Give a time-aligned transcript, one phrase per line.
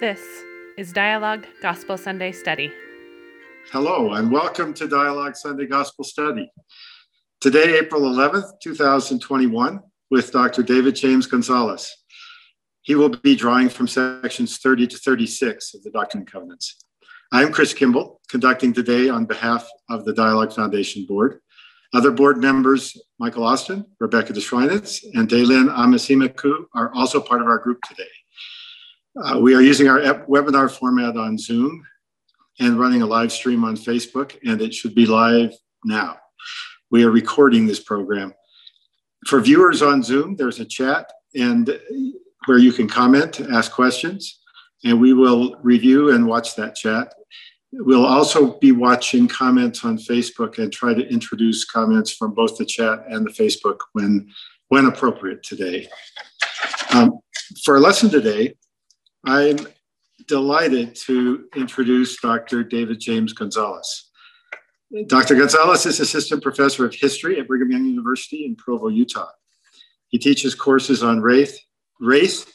[0.00, 0.44] This
[0.76, 2.72] is Dialogue Gospel Sunday Study.
[3.72, 6.48] Hello, and welcome to Dialogue Sunday Gospel Study.
[7.40, 9.80] Today, April 11th, 2021,
[10.12, 10.62] with Dr.
[10.62, 11.92] David James Gonzalez.
[12.82, 16.76] He will be drawing from sections 30 to 36 of the Doctrine and Covenants.
[17.32, 21.40] I'm Chris Kimball, conducting today on behalf of the Dialogue Foundation Board.
[21.92, 27.58] Other board members, Michael Austin, Rebecca DeSchweinitz, and Daylin Amasimaku, are also part of our
[27.58, 28.04] group today.
[29.24, 31.84] Uh, we are using our webinar format on Zoom
[32.60, 35.52] and running a live stream on Facebook, and it should be live
[35.84, 36.16] now.
[36.90, 38.32] We are recording this program.
[39.26, 41.80] For viewers on Zoom, there's a chat and
[42.46, 44.38] where you can comment, ask questions,
[44.84, 47.12] and we will review and watch that chat.
[47.72, 52.64] We'll also be watching comments on Facebook and try to introduce comments from both the
[52.64, 54.30] chat and the Facebook when,
[54.68, 55.88] when appropriate today.
[56.94, 57.18] Um,
[57.64, 58.54] for our lesson today,
[59.24, 59.58] I'm
[60.26, 62.62] delighted to introduce Dr.
[62.62, 64.10] David James Gonzalez.
[65.06, 65.34] Dr.
[65.34, 69.28] Gonzalez is assistant professor of history at Brigham Young University in Provo, Utah.
[70.08, 71.58] He teaches courses on race,
[72.00, 72.46] race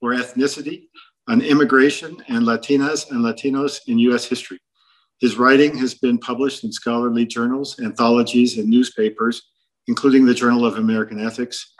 [0.00, 0.84] or ethnicity,
[1.28, 4.58] on immigration and Latinas and Latinos in US history.
[5.20, 9.42] His writing has been published in scholarly journals, anthologies, and newspapers,
[9.86, 11.74] including the Journal of American Ethics,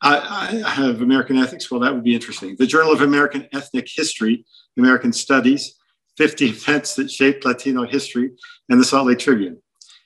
[0.00, 1.70] I, I, have American ethics.
[1.70, 2.54] Well, that would be interesting.
[2.56, 4.44] The Journal of American Ethnic History,
[4.76, 5.76] American Studies,
[6.16, 8.30] 50 events that shaped Latino history,
[8.68, 9.60] and the Salt Lake Tribune.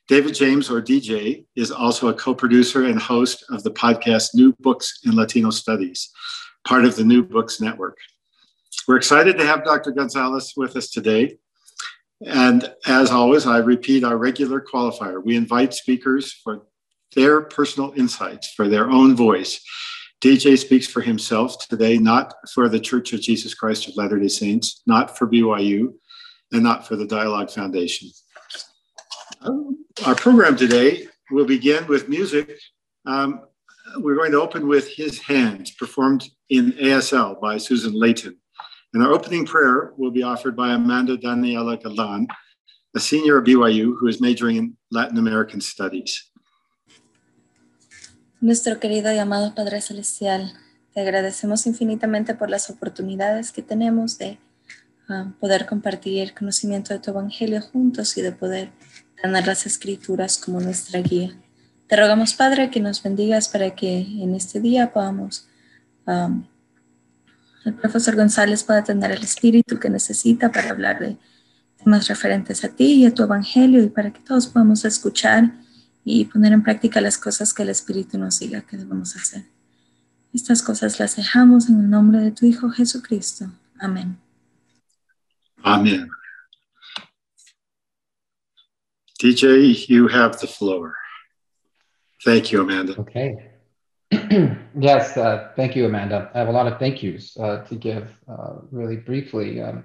[0.08, 4.54] David James, or DJ, is also a co producer and host of the podcast New
[4.60, 6.10] Books in Latino Studies,
[6.66, 7.98] part of the New Books Network.
[8.88, 9.92] We're excited to have Dr.
[9.92, 11.36] Gonzalez with us today.
[12.26, 15.22] And as always, I repeat our regular qualifier.
[15.22, 16.66] We invite speakers for
[17.14, 19.60] their personal insights, for their own voice.
[20.22, 24.28] DJ speaks for himself today, not for the Church of Jesus Christ of Latter day
[24.28, 25.94] Saints, not for BYU,
[26.52, 28.08] and not for the Dialogue Foundation.
[30.06, 32.56] Our program today will begin with music.
[33.04, 33.40] Um,
[33.96, 38.36] we're going to open with His Hands, performed in ASL by Susan Layton.
[38.94, 42.28] And our opening prayer will be offered by Amanda Daniela Galan,
[42.94, 46.30] a senior at BYU who is majoring in Latin American Studies.
[48.42, 50.52] Nuestro querido y amado Padre Celestial,
[50.92, 54.40] te agradecemos infinitamente por las oportunidades que tenemos de
[55.08, 58.72] uh, poder compartir conocimiento de tu Evangelio juntos y de poder
[59.22, 61.30] tener las escrituras como nuestra guía.
[61.86, 65.46] Te rogamos, Padre, que nos bendigas para que en este día podamos,
[66.08, 66.44] um,
[67.64, 71.16] el profesor González pueda tener el espíritu que necesita para hablar de
[71.78, 75.61] temas referentes a ti y a tu Evangelio y para que todos podamos escuchar
[76.04, 79.44] y poner en práctica las cosas que el Espíritu nos diga que debemos hacer.
[80.32, 83.46] Estas cosas las dejamos en el nombre de tu Hijo Jesucristo.
[83.78, 84.18] Amén.
[85.62, 86.08] Amen.
[89.22, 90.94] DJ, you have the floor.
[92.24, 92.94] Thank you, Amanda.
[92.98, 93.36] Okay.
[94.78, 96.30] yes, uh, thank you, Amanda.
[96.34, 99.60] I have a lot of thank yous uh, to give uh, really briefly.
[99.60, 99.84] Um,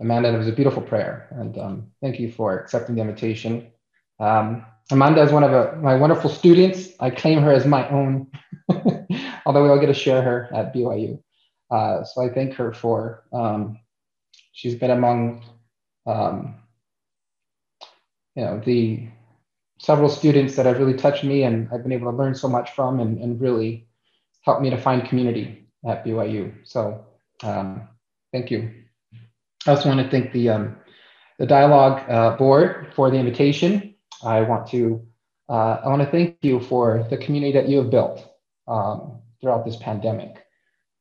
[0.00, 3.72] Amanda, it was a beautiful prayer, and um, thank you for accepting the invitation.
[4.18, 6.90] Um, Amanda is one of a, my wonderful students.
[7.00, 8.30] I claim her as my own,
[9.46, 11.22] although we all get to share her at BYU.
[11.70, 13.78] Uh, so I thank her for, um,
[14.52, 15.44] she's been among,
[16.06, 16.56] um,
[18.34, 19.08] you know, the
[19.78, 22.72] several students that have really touched me and I've been able to learn so much
[22.72, 23.88] from and, and really
[24.42, 26.52] helped me to find community at BYU.
[26.64, 27.04] So
[27.42, 27.88] um,
[28.32, 28.70] thank you.
[29.66, 30.76] I also want to thank the, um,
[31.38, 33.91] the dialogue uh, board for the invitation
[34.24, 35.06] I want to
[35.48, 38.26] uh, I want to thank you for the community that you have built
[38.68, 40.44] um, throughout this pandemic.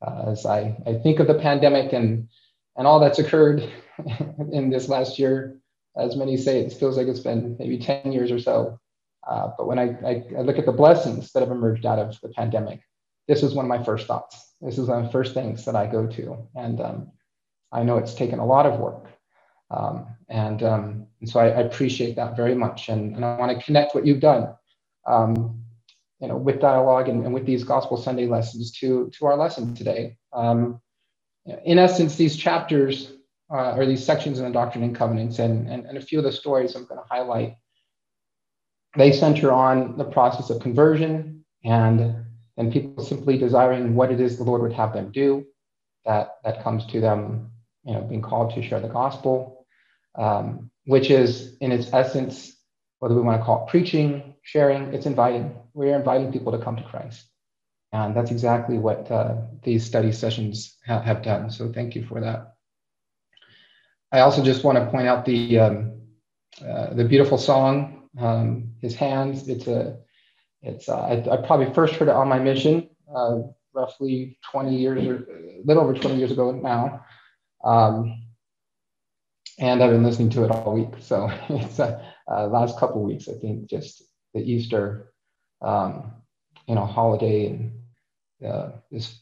[0.06, 2.28] Uh, as I, I think of the pandemic and
[2.76, 3.70] and all that's occurred
[4.52, 5.60] in this last year,
[5.96, 8.80] as many say, it feels like it's been maybe 10 years or so.
[9.28, 12.20] Uh, but when I, I, I, look at the blessings that have emerged out of
[12.22, 12.82] the pandemic,
[13.28, 14.54] this is one of my first thoughts.
[14.62, 16.48] This is one of the first things that I go to.
[16.56, 17.12] And um,
[17.72, 19.06] I know it's taken a lot of work
[19.70, 22.90] um, and, um, and, so I, I, appreciate that very much.
[22.90, 24.54] And, and I want to connect what you've done
[25.08, 25.64] um,
[26.20, 29.74] you know, with dialogue and, and, with these Gospel Sunday lessons to, to our lesson
[29.74, 30.18] today.
[30.34, 30.80] Um,
[31.66, 33.14] in essence, these chapters
[33.52, 36.24] uh, or these sections in the Doctrine and Covenants and, and, and a few of
[36.24, 37.56] the stories I'm going to highlight,
[38.96, 42.16] they center on the process of conversion and,
[42.58, 45.46] and people simply desiring what it is the Lord would have them do.
[46.06, 47.52] That, that comes to them,
[47.84, 49.66] you know, being called to share the gospel,
[50.16, 52.56] um, which is in its essence,
[53.00, 55.56] whether we want to call it preaching, sharing, it's inviting.
[55.74, 57.26] We're inviting people to come to Christ.
[57.94, 61.50] And that's exactly what uh, these study sessions ha- have done.
[61.50, 62.56] So thank you for that.
[64.12, 66.02] I also just want to point out the um,
[66.66, 69.98] uh, the beautiful song, um, "His Hands." It's a
[70.62, 73.40] it's uh, I, I, probably first heard it on my mission, uh,
[73.74, 77.04] roughly 20 years or a little over 20 years ago now,
[77.64, 78.24] um,
[79.60, 80.90] and I've been listening to it all week.
[81.00, 84.04] So it's uh, uh last couple weeks, I think, just
[84.34, 85.14] the Easter,
[85.62, 86.14] um,
[86.68, 87.72] you know, holiday and
[88.46, 89.22] uh, this.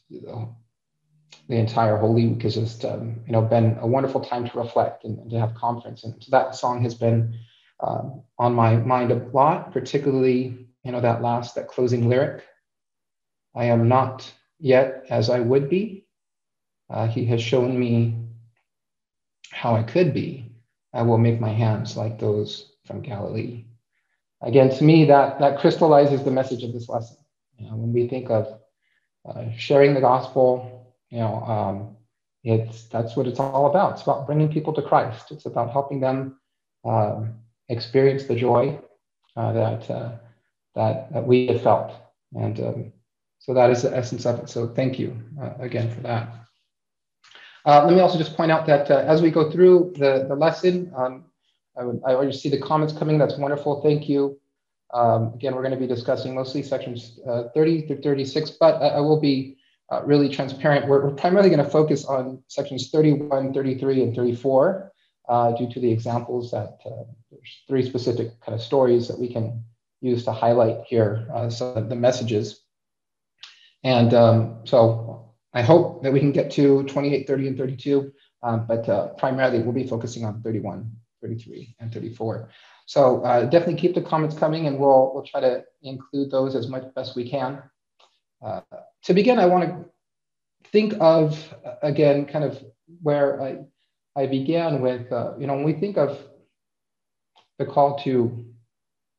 [1.48, 5.04] The entire Holy Week has just um, you know been a wonderful time to reflect
[5.04, 6.04] and, and to have conference.
[6.04, 7.36] And so that song has been
[7.80, 12.44] um, on my mind a lot, particularly you know that last that closing lyric.
[13.54, 16.06] I am not yet as I would be.
[16.88, 18.19] Uh, he has shown me
[19.60, 20.50] how I could be.
[20.94, 23.66] I will make my hands like those from Galilee.
[24.40, 27.18] Again, to me, that that crystallizes the message of this lesson.
[27.58, 28.58] You know, when we think of
[29.28, 31.96] uh, sharing the gospel, you know, um,
[32.42, 33.92] it's that's what it's all about.
[33.92, 35.30] It's about bringing people to Christ.
[35.30, 36.40] It's about helping them
[36.86, 37.34] um,
[37.68, 38.80] experience the joy
[39.36, 40.12] uh, that, uh,
[40.74, 41.92] that that we have felt,
[42.34, 42.92] and um,
[43.40, 44.48] so that is the essence of it.
[44.48, 46.40] So thank you uh, again for that.
[47.66, 50.34] Uh, let me also just point out that uh, as we go through the the
[50.34, 51.24] lesson, um,
[51.76, 53.18] I, I already see the comments coming.
[53.18, 53.82] That's wonderful.
[53.82, 54.38] Thank you.
[54.92, 58.88] Um, again, we're going to be discussing mostly sections uh, 30 through 36, but I,
[58.88, 59.56] I will be
[59.92, 60.88] uh, really transparent.
[60.88, 64.92] We're, we're primarily going to focus on sections 31, 33, and 34
[65.28, 69.32] uh, due to the examples that uh, there's three specific kind of stories that we
[69.32, 69.62] can
[70.00, 72.64] use to highlight here so the messages.
[73.84, 78.12] And um, so I hope that we can get to 28, 30, and 32,
[78.42, 82.48] um, but uh, primarily we'll be focusing on 31, 33, and 34.
[82.86, 86.68] So uh, definitely keep the comments coming and we'll, we'll try to include those as
[86.68, 87.62] much best we can.
[88.42, 88.60] Uh,
[89.04, 92.62] to begin, I want to think of, again, kind of
[93.02, 93.58] where I,
[94.16, 96.18] I began with, uh, you know, when we think of
[97.58, 98.44] the call to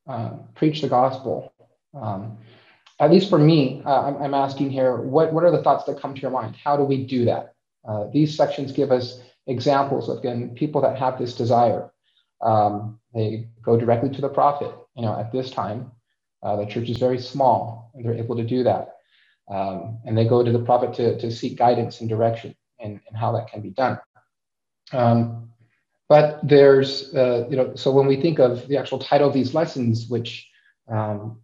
[0.07, 1.53] uh, preach the gospel,
[1.93, 2.37] um,
[3.01, 5.99] at least for me, uh, I'm, I'm, asking here, what, what are the thoughts that
[5.99, 6.55] come to your mind?
[6.55, 7.55] How do we do that?
[7.87, 11.91] Uh, these sections give us examples of, again, people that have this desire.
[12.41, 14.71] Um, they go directly to the prophet.
[14.95, 15.91] You know, at this time,
[16.43, 18.97] uh, the church is very small, and they're able to do that.
[19.49, 23.17] Um, and they go to the prophet to, to seek guidance and direction and, and
[23.17, 23.99] how that can be done.
[24.93, 25.49] Um,
[26.07, 29.55] but there's, uh, you know, so when we think of the actual title of these
[29.55, 30.47] lessons, which
[30.87, 31.41] um,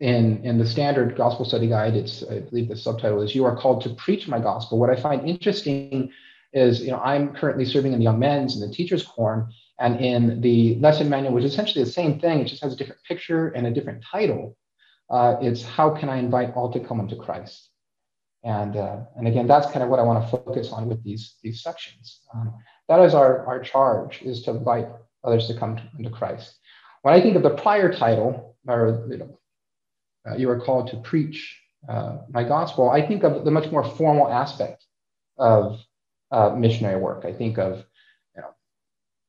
[0.00, 3.56] in, in the standard gospel study guide, it's, I believe the subtitle is, You Are
[3.56, 4.78] Called to Preach My Gospel.
[4.78, 6.10] What I find interesting
[6.52, 9.48] is, you know, I'm currently serving in the young men's and the teacher's quorum,
[9.78, 12.76] and in the lesson manual, which is essentially the same thing, it just has a
[12.76, 14.56] different picture and a different title
[15.10, 17.68] uh, it's how can I invite all to come unto Christ?
[18.44, 21.34] And, uh, and again, that's kind of what I want to focus on with these,
[21.42, 22.20] these sections.
[22.32, 22.54] Um,
[22.88, 24.88] that is our, our charge, is to invite
[25.24, 26.56] others to come to, into Christ.
[27.02, 29.38] When I think of the prior title, or you, know,
[30.28, 33.84] uh, you are called to preach uh, my gospel, I think of the much more
[33.84, 34.84] formal aspect
[35.38, 35.80] of
[36.30, 37.24] uh, missionary work.
[37.24, 37.84] I think of
[38.36, 38.50] you know,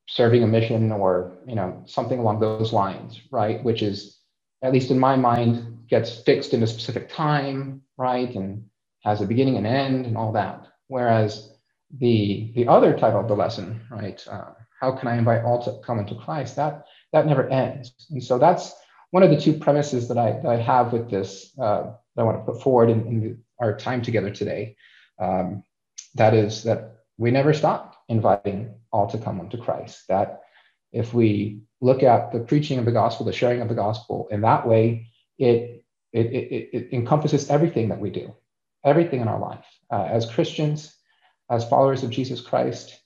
[0.07, 3.63] serving a mission or you know something along those lines, right?
[3.63, 4.17] Which is
[4.61, 8.33] at least in my mind, gets fixed in a specific time, right?
[8.35, 8.65] And
[9.03, 10.67] has a beginning and end and all that.
[10.87, 11.53] Whereas
[11.99, 14.21] the the other title of the lesson, right?
[14.29, 16.57] Uh, how can I invite all to come into Christ?
[16.57, 17.93] That that never ends.
[18.09, 18.73] And so that's
[19.11, 22.23] one of the two premises that I, that I have with this uh, that I
[22.23, 24.75] want to put forward in, in our time together today.
[25.19, 25.63] Um,
[26.15, 30.07] that is that we never stop inviting all to come unto Christ.
[30.09, 30.41] That
[30.91, 34.41] if we look at the preaching of the gospel, the sharing of the gospel in
[34.41, 38.33] that way, it, it, it, it encompasses everything that we do,
[38.83, 39.65] everything in our life.
[39.91, 40.93] Uh, as Christians,
[41.49, 42.97] as followers of Jesus Christ,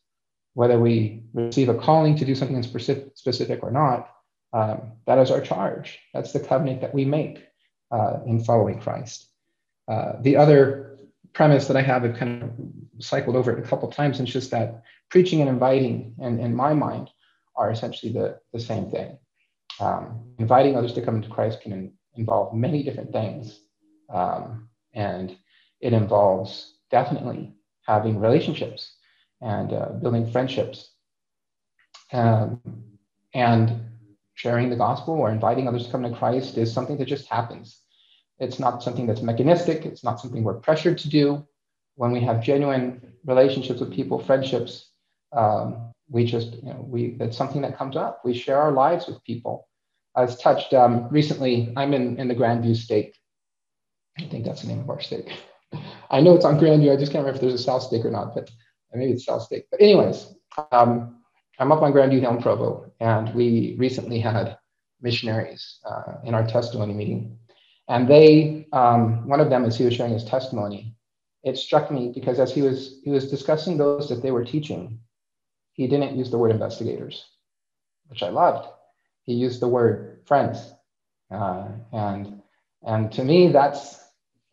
[0.53, 4.09] whether we receive a calling to do something specific, specific or not,
[4.53, 5.99] um, that is our charge.
[6.13, 7.43] That's the covenant that we make
[7.91, 9.27] uh, in following Christ.
[9.87, 10.97] Uh, the other
[11.33, 12.51] premise that I have, I've kind of
[12.99, 16.55] cycled over it a couple times, and it's just that preaching and inviting, and in
[16.55, 17.09] my mind,
[17.55, 19.17] are essentially the, the same thing.
[19.79, 23.59] Um, inviting others to come into Christ can in, involve many different things.
[24.09, 25.35] Um, and
[25.81, 27.53] it involves definitely
[27.85, 28.95] having relationships
[29.41, 30.91] and uh, building friendships
[32.13, 32.61] um,
[33.33, 33.81] and
[34.35, 37.81] sharing the gospel or inviting others to come to Christ is something that just happens.
[38.39, 39.85] It's not something that's mechanistic.
[39.85, 41.45] It's not something we're pressured to do.
[41.95, 44.91] When we have genuine relationships with people, friendships,
[45.31, 48.21] um, we just, you know, we that's something that comes up.
[48.25, 49.67] We share our lives with people.
[50.15, 51.73] I was touched um, recently.
[51.77, 53.15] I'm in in the Grandview Stake.
[54.19, 55.31] I think that's the name of our stake.
[56.09, 56.91] I know it's on Grandview.
[56.91, 58.49] I just can't remember if there's a South Stake or not, but
[58.93, 59.67] maybe it's South Stake.
[59.71, 60.33] But anyways,
[60.71, 61.21] um,
[61.59, 64.57] I'm up on Grandview Elm Provo, and we recently had
[65.01, 67.37] missionaries uh, in our testimony meeting.
[67.87, 70.95] And they, um, one of them, as he was sharing his testimony,
[71.43, 74.99] it struck me because as he was he was discussing those that they were teaching,
[75.73, 77.23] he didn't use the word investigators,
[78.07, 78.67] which I loved.
[79.23, 80.57] He used the word friends,
[81.29, 82.41] uh, and
[82.83, 83.99] and to me that's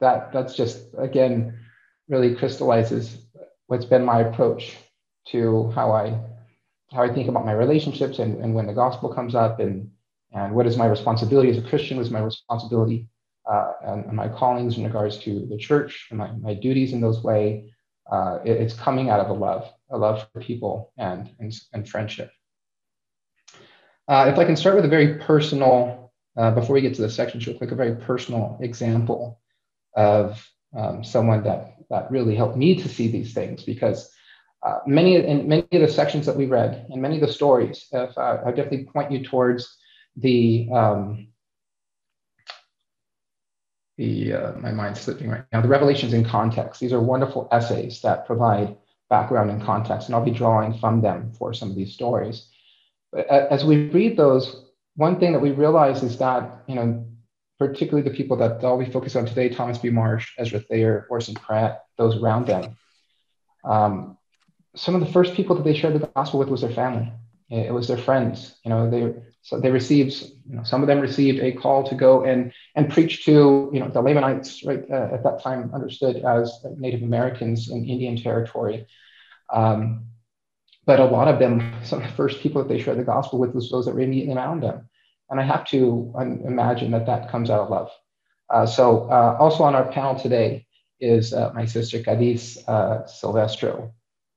[0.01, 1.59] that that's just again
[2.09, 3.17] really crystallizes
[3.69, 4.77] what's been my approach
[5.29, 6.21] to how I
[6.93, 9.91] how I think about my relationships and, and when the gospel comes up and
[10.35, 13.07] and what is my responsibility as a Christian, what is my responsibility
[13.51, 17.01] uh, and, and, my callings in regards to the church and my, my duties in
[17.01, 17.73] those way.
[18.11, 21.89] Uh, it, it's coming out of a love, a love for people and, and, and
[21.89, 22.31] friendship.
[24.09, 27.11] Uh, if I can start with a very personal, uh, before we get to the
[27.11, 29.41] sections real quick, a very personal example
[29.97, 30.47] of
[30.77, 34.11] um, someone that, that really helped me to see these things because
[34.63, 37.87] uh, many in many of the sections that we read and many of the stories,
[37.93, 39.77] if, uh, I definitely point you towards
[40.17, 41.29] the um,
[43.97, 45.63] the uh, my mind's slipping right now.
[45.63, 46.81] The revelations in context.
[46.81, 48.77] These are wonderful essays that provide
[49.11, 52.49] background and context, and I'll be drawing from them for some of these stories.
[53.11, 54.65] But as we read those,
[54.95, 57.05] one thing that we realize is that you know,
[57.59, 59.91] particularly the people that all we focus on today, Thomas B.
[59.91, 62.77] Marsh, Ezra Thayer, Orson Pratt, those around them.
[63.65, 64.19] Um,
[64.75, 67.13] some of the first people that they shared the gospel with was their family.
[67.51, 68.57] It was their friends.
[68.65, 70.15] You know, they so they received.
[70.49, 73.81] You know, some of them received a call to go and and preach to you
[73.81, 78.87] know the Lamanites right uh, at that time understood as Native Americans in Indian territory.
[79.53, 80.07] Um,
[80.87, 83.39] but a lot of them, some of the first people that they shared the gospel
[83.39, 84.89] with was those that were immediately around them.
[85.31, 86.13] And I have to
[86.45, 87.91] imagine that that comes out of love.
[88.51, 90.67] Uh, so uh, also on our panel today
[91.01, 93.93] is uh, my sister Cadiz uh, Silvestro,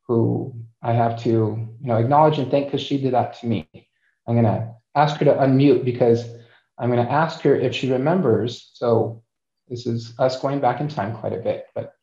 [0.07, 3.69] who I have to you know acknowledge and thank because she did that to me.
[4.27, 6.25] I'm gonna ask her to unmute because
[6.77, 8.71] I'm gonna ask her if she remembers.
[8.73, 9.23] So
[9.67, 11.93] this is us going back in time quite a bit, but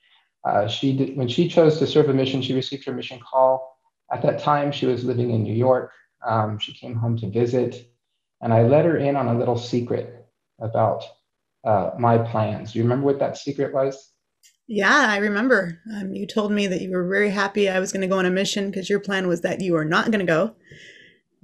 [0.45, 3.79] uh, she did when she chose to serve a mission, she received her mission call.
[4.13, 5.93] At that time, she was living in New York.
[6.27, 7.91] Um, she came home to visit,
[8.41, 10.27] and I let her in on a little secret
[10.61, 11.05] about
[11.65, 12.73] uh, my plans.
[12.73, 14.12] Do you remember what that secret was?
[14.69, 15.81] Yeah, I remember.
[15.95, 18.27] Um, you told me that you were very happy I was going to go on
[18.27, 20.55] a mission because your plan was that you were not going to go,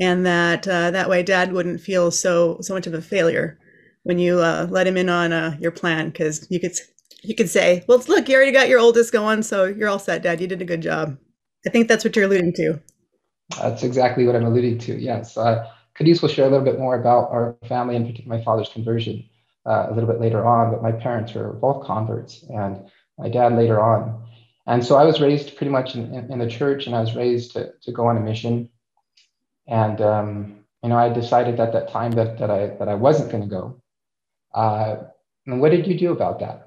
[0.00, 3.58] and that uh, that way Dad wouldn't feel so so much of a failure
[4.04, 6.72] when you uh, let him in on uh, your plan because you could
[7.22, 10.22] you could say, "Well, look, you already got your oldest going, so you're all set,
[10.22, 10.40] Dad.
[10.40, 11.18] You did a good job."
[11.66, 12.80] I think that's what you're alluding to.
[13.58, 14.96] That's exactly what I'm alluding to.
[14.96, 18.44] Yes, uh, Cadiz will share a little bit more about our family, in particular my
[18.44, 19.24] father's conversion,
[19.66, 20.70] uh, a little bit later on.
[20.70, 24.22] But my parents were both converts, and my dad later on.
[24.66, 27.14] And so I was raised pretty much in, in, in the church and I was
[27.14, 28.68] raised to, to go on a mission.
[29.66, 33.30] And, um, you know, I decided at that time that, that, I, that I wasn't
[33.30, 33.82] going to go.
[34.54, 34.96] Uh,
[35.46, 36.66] and what did you do about that,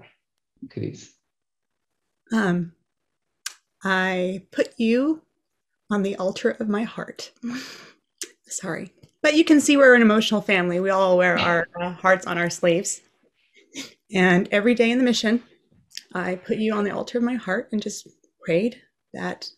[0.70, 1.12] Cadiz?
[2.34, 2.74] Um,
[3.84, 5.22] I put you
[5.92, 7.32] on the altar of my heart.
[8.48, 8.94] Sorry.
[9.22, 10.80] But you can see we're an emotional family.
[10.80, 13.02] We all wear our uh, hearts on our sleeves.
[14.14, 15.44] And every day in the mission,
[16.14, 18.08] I put you on the altar of my heart and just
[18.44, 18.82] prayed
[19.14, 19.50] that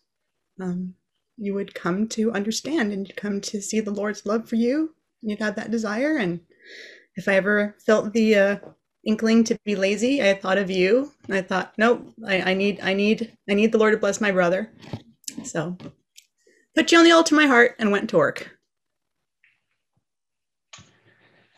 [0.60, 0.94] um,
[1.36, 4.94] you would come to understand and you'd come to see the Lord's love for you.
[5.22, 6.16] And you'd have that desire.
[6.16, 6.40] And
[7.16, 8.56] if I ever felt the uh,
[9.04, 11.12] inkling to be lazy, I thought of you.
[11.30, 14.30] I thought, nope, I, I need, I need, I need the Lord to bless my
[14.30, 14.70] brother.
[15.44, 15.76] So
[16.74, 18.50] put you on the altar of my heart and went to work.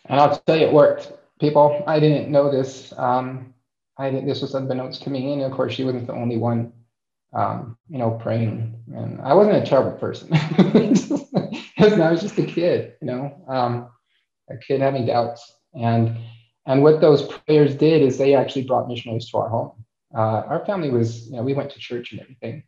[0.07, 1.13] And I'll tell you, it worked.
[1.41, 2.95] People, I didn't know this.
[2.97, 3.53] Um,
[3.99, 6.73] I did, this was unbeknownst to me, and of course, she wasn't the only one,
[7.33, 8.83] um, you know, praying.
[8.95, 10.29] And I wasn't a terrible person.
[10.33, 13.89] I was just a kid, you know, um,
[14.51, 15.55] a kid having doubts.
[15.75, 16.17] And
[16.67, 19.85] and what those prayers did is they actually brought missionaries to our home.
[20.15, 22.65] Uh, our family was, you know, we went to church and everything.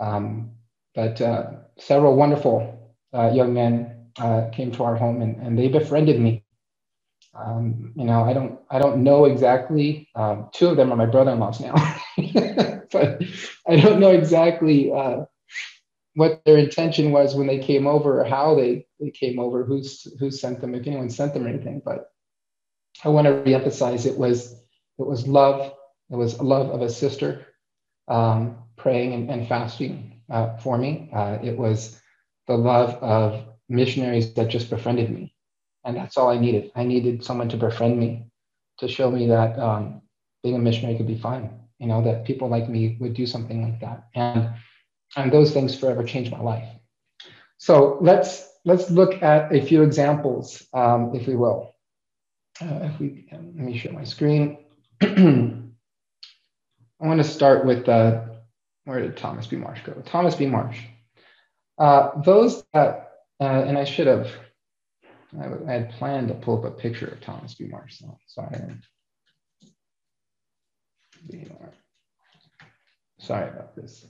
[0.00, 0.52] Um,
[0.94, 5.68] but uh, several wonderful uh, young men uh, came to our home and, and they
[5.68, 6.37] befriended me
[7.34, 10.08] um, you know, I don't, I don't know exactly.
[10.14, 11.74] Um, two of them are my brother-in-laws now,
[12.92, 13.22] but
[13.66, 15.24] I don't know exactly uh,
[16.14, 20.06] what their intention was when they came over, or how they they came over, who's
[20.18, 21.82] who sent them, if anyone sent them anything.
[21.84, 22.10] But
[23.04, 24.52] I want to reemphasize it was
[24.98, 25.72] it was love.
[26.10, 27.46] It was love of a sister
[28.08, 31.10] um, praying and, and fasting uh, for me.
[31.14, 32.00] Uh, it was
[32.46, 35.34] the love of missionaries that just befriended me
[35.84, 36.70] and that's all I needed.
[36.74, 38.26] I needed someone to befriend me,
[38.78, 40.02] to show me that um,
[40.42, 41.50] being a missionary could be fun.
[41.78, 44.50] You know that people like me would do something like that, and
[45.16, 46.68] and those things forever changed my life.
[47.58, 51.74] So let's let's look at a few examples, um, if we will.
[52.60, 54.58] Uh, if we let me share my screen.
[55.02, 55.06] I
[57.06, 58.24] want to start with uh,
[58.84, 59.56] where did Thomas B.
[59.56, 59.92] Marsh go?
[60.04, 60.46] Thomas B.
[60.46, 60.80] Marsh.
[61.78, 64.28] Uh, those that, uh, and I should have,
[65.38, 67.66] I, I, had planned to pull up a picture of Thomas B.
[67.66, 67.98] Marsh.
[67.98, 68.58] So sorry.
[73.18, 74.06] Sorry about this.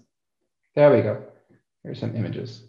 [0.75, 1.23] There we go.
[1.83, 2.63] Here's some images.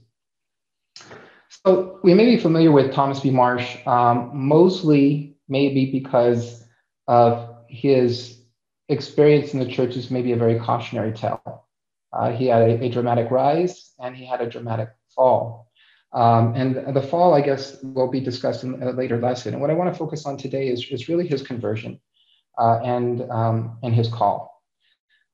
[1.66, 3.30] So we may be familiar with Thomas B.
[3.30, 6.64] Marsh, um, mostly maybe because
[7.08, 8.40] of his
[8.88, 11.68] experience in the church is maybe a very cautionary tale.
[12.12, 15.69] Uh, he had a, a, dramatic rise and he had a dramatic fall.
[16.12, 19.54] Um, and the fall, I guess, will be discussed in a later lesson.
[19.54, 22.00] And what I want to focus on today is, is really his conversion
[22.58, 24.64] uh, and, um, and his call.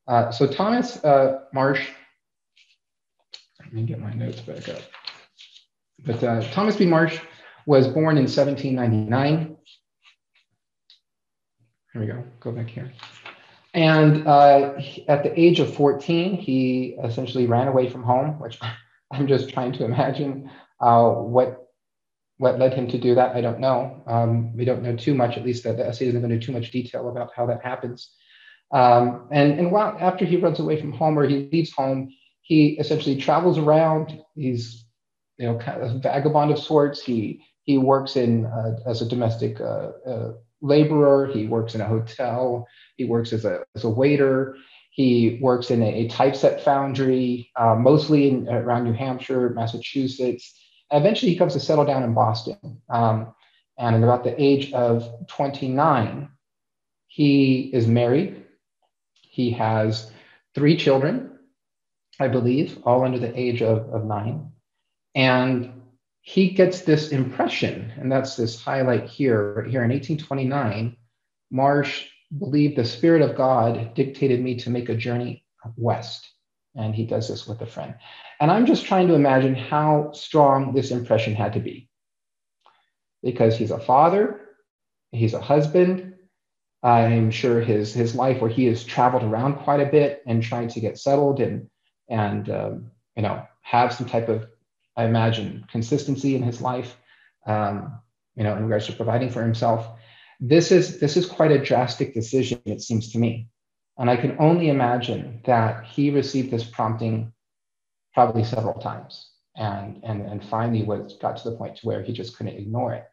[0.07, 1.87] Uh, so Thomas uh, Marsh,
[3.59, 4.81] let me get my notes back up.
[6.05, 6.85] But uh, Thomas B.
[6.85, 7.19] Marsh
[7.65, 9.57] was born in 1799.
[11.93, 12.91] Here we go, go back here.
[13.73, 14.73] And uh,
[15.07, 18.59] at the age of 14, he essentially ran away from home, which
[19.11, 20.49] I'm just trying to imagine
[20.85, 21.61] uh, what
[22.37, 23.35] what led him to do that.
[23.35, 24.03] I don't know.
[24.07, 26.51] Um, we don't know too much, at least that the essay doesn't go into too
[26.51, 28.11] much detail about how that happens.
[28.71, 32.11] Um, and and while, after he runs away from home or he leaves home,
[32.41, 34.21] he essentially travels around.
[34.35, 34.85] He's
[35.37, 37.01] you know kind of a vagabond of sorts.
[37.01, 41.27] He he works in uh, as a domestic uh, uh laborer.
[41.33, 42.67] He works in a hotel.
[42.97, 44.55] He works as a, as a waiter.
[44.91, 50.53] He works in a, a typeset foundry, uh, mostly in, around New Hampshire, Massachusetts.
[50.91, 52.81] Eventually, he comes to settle down in Boston.
[52.89, 53.33] Um,
[53.77, 56.29] and at about the age of 29,
[57.07, 58.45] he is married.
[59.21, 60.11] He has
[60.53, 61.37] three children,
[62.19, 64.51] I believe, all under the age of, of nine.
[65.13, 65.81] And
[66.21, 70.97] he gets this impression, and that's this highlight here, right here in 1829.
[71.51, 75.45] Marsh believed the Spirit of God dictated me to make a journey
[75.77, 76.34] west.
[76.75, 77.95] And he does this with a friend.
[78.39, 81.89] And I'm just trying to imagine how strong this impression had to be.
[83.23, 84.41] Because he's a father,
[85.11, 86.13] he's a husband.
[86.83, 90.67] I'm sure his, his life where he has traveled around quite a bit and trying
[90.69, 91.69] to get settled and,
[92.09, 94.45] and um, you know, have some type of
[94.95, 96.97] I imagine, consistency in his life,
[97.45, 97.99] um,
[98.35, 99.87] you know, in regards to providing for himself.
[100.39, 103.47] This is this is quite a drastic decision, it seems to me,
[103.97, 107.31] and I can only imagine that he received this prompting
[108.13, 112.13] probably several times, and and and finally was got to the point to where he
[112.13, 113.05] just couldn't ignore it.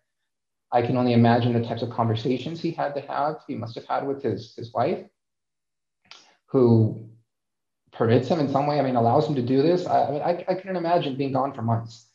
[0.73, 3.37] I can only imagine the types of conversations he had to have.
[3.47, 5.05] He must have had with his his wife,
[6.47, 7.09] who
[7.93, 9.87] permits him in some way, I mean, allows him to do this.
[9.87, 12.09] I, I mean, I, I couldn't imagine being gone for months.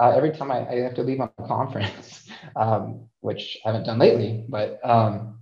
[0.00, 3.84] Uh, every time I, I, have to leave on a conference, um, which I haven't
[3.84, 5.38] done lately, but um,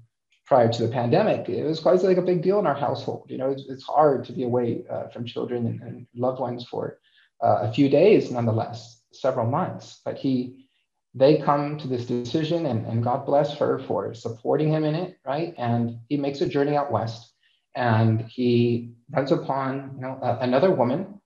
[0.53, 3.25] prior to the pandemic, it was quite like a big deal in our household.
[3.31, 6.67] You know, it's, it's hard to be away uh, from children and, and, loved ones
[6.71, 6.99] for
[7.43, 10.03] uh, a few days, nonetheless, several months.
[10.05, 10.67] But he,
[11.15, 15.17] they come to this decision, and, and God bless her for supporting him in it,
[15.25, 15.55] right?
[15.57, 17.33] And he makes a journey out west
[17.75, 21.19] and he runs upon you know another woman.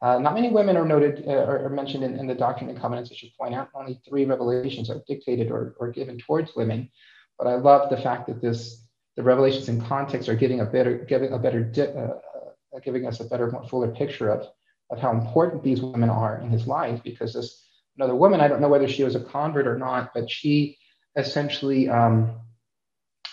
[0.00, 3.10] Uh, not many women are noted uh, or, mentioned in, in, the Doctrine and Covenants.
[3.12, 6.90] I should point out only three revelations are dictated or, or given towards women.
[7.38, 10.98] But I love the fact that this the revelations in context are giving a better
[10.98, 12.18] giving a better di- uh,
[12.74, 14.46] uh, giving us a better more fuller picture of
[14.90, 17.66] of how important these women are in his life because this
[17.96, 20.78] another woman I don't know whether she was a convert or not but she
[21.16, 22.40] essentially um,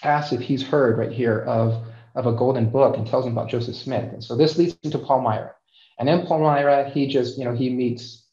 [0.03, 1.85] asked if he's heard right here of
[2.15, 4.11] of a golden book and tells him about Joseph Smith.
[4.13, 5.53] And so this leads him to Palmyra.
[5.99, 8.25] And in Palmyra, he just, you know, he meets,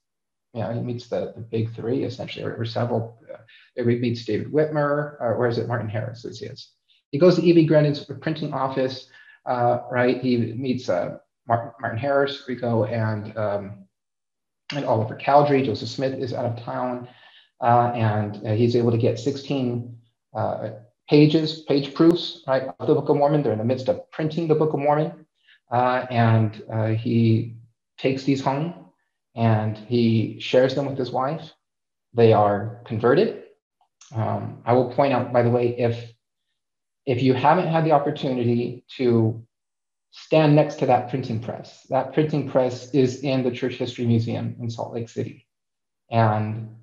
[0.57, 3.21] you know, he meets the, the big three essentially, or, or several.
[3.33, 3.37] Uh,
[3.77, 5.69] he meets David Whitmer, or where is it?
[5.69, 6.71] Martin Harris, he is.
[7.11, 7.66] He goes to E.B.
[7.66, 9.09] Grandin's printing office,
[9.45, 10.19] uh, right?
[10.21, 13.85] He meets uh, Martin, Martin Harris, Rico, and um,
[14.75, 15.62] and Oliver Cowdery.
[15.62, 17.07] Joseph Smith is out of town,
[17.61, 19.95] uh, and uh, he's able to get 16
[20.35, 20.71] uh,
[21.09, 23.42] pages, page proofs, right, of the Book of Mormon.
[23.42, 25.27] They're in the midst of printing the Book of Mormon.
[25.71, 27.57] Uh, and uh, he
[27.99, 28.86] takes these home
[29.37, 31.53] and he shares them with his wife.
[32.14, 33.44] They are converted.
[34.14, 36.12] Um, I will point out, by the way, if
[37.05, 39.46] if you haven't had the opportunity to
[40.11, 44.57] stand next to that printing press, that printing press is in the Church History Museum
[44.61, 45.46] in Salt Lake City.
[46.11, 46.75] And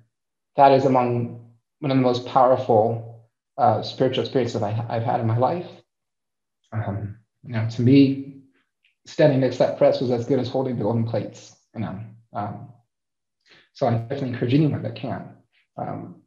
[0.56, 5.20] that is among one of the most powerful uh, spiritual experience that I, have had
[5.20, 5.68] in my life.
[6.72, 8.42] Um, you know, to me,
[9.06, 11.56] standing next to that press was as good as holding the golden plates.
[11.74, 12.00] You know,
[12.34, 12.68] um,
[13.74, 15.30] So I definitely encourage anyone that can.
[15.76, 16.22] Um,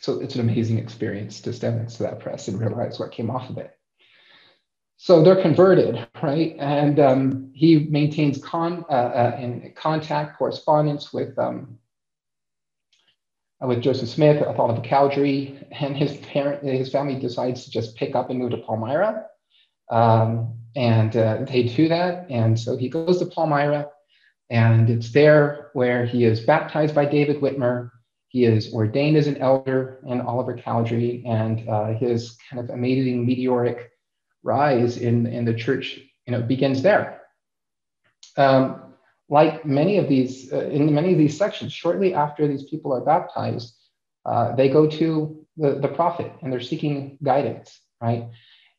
[0.00, 3.30] so it's an amazing experience to stand next to that press and realize what came
[3.30, 3.72] off of it.
[4.98, 6.56] So they're converted, right?
[6.58, 11.78] And um, he maintains con, uh, uh, in contact, correspondence with um,
[13.62, 17.96] uh, with Joseph Smith, a Oliver Cowdery, and his parent, his family decides to just
[17.96, 19.26] pick up and move to Palmyra.
[19.90, 22.30] Um, and uh, they do that.
[22.30, 23.88] And so he goes to Palmyra,
[24.50, 27.90] and it's there where he is baptized by David Whitmer.
[28.28, 33.26] He is ordained as an elder in Oliver Cowdery, and uh, his kind of amazing
[33.26, 33.90] meteoric
[34.42, 37.22] rise in, in the church you know, begins there.
[38.36, 38.94] Um,
[39.28, 43.00] like many of these, uh, in many of these sections, shortly after these people are
[43.00, 43.74] baptized,
[44.24, 48.28] uh, they go to the, the prophet and they're seeking guidance, right?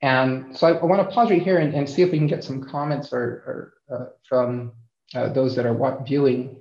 [0.02, 2.28] And so I, I want to pause right here and, and, see if we can
[2.28, 4.74] get some comments or, or uh, from
[5.16, 6.58] uh, those that are viewing.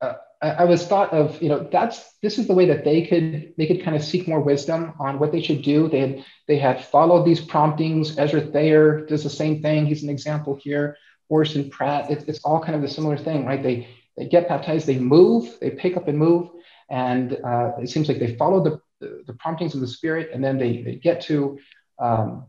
[0.00, 3.06] Uh, I, I, was thought of, you know, that's this is the way that they
[3.06, 5.88] could they could kind of seek more wisdom on what they should do.
[5.88, 8.18] They had they had followed these promptings.
[8.18, 9.86] Ezra Thayer does the same thing.
[9.86, 10.96] He's an example here.
[11.28, 13.62] Orson Pratt, it, it's all kind of a similar thing, right?
[13.62, 16.50] They they get baptized, they move, they pick up and move,
[16.90, 20.58] and uh, it seems like they follow the, the, promptings of the Spirit, and then
[20.58, 21.58] they they get to
[21.98, 22.46] um,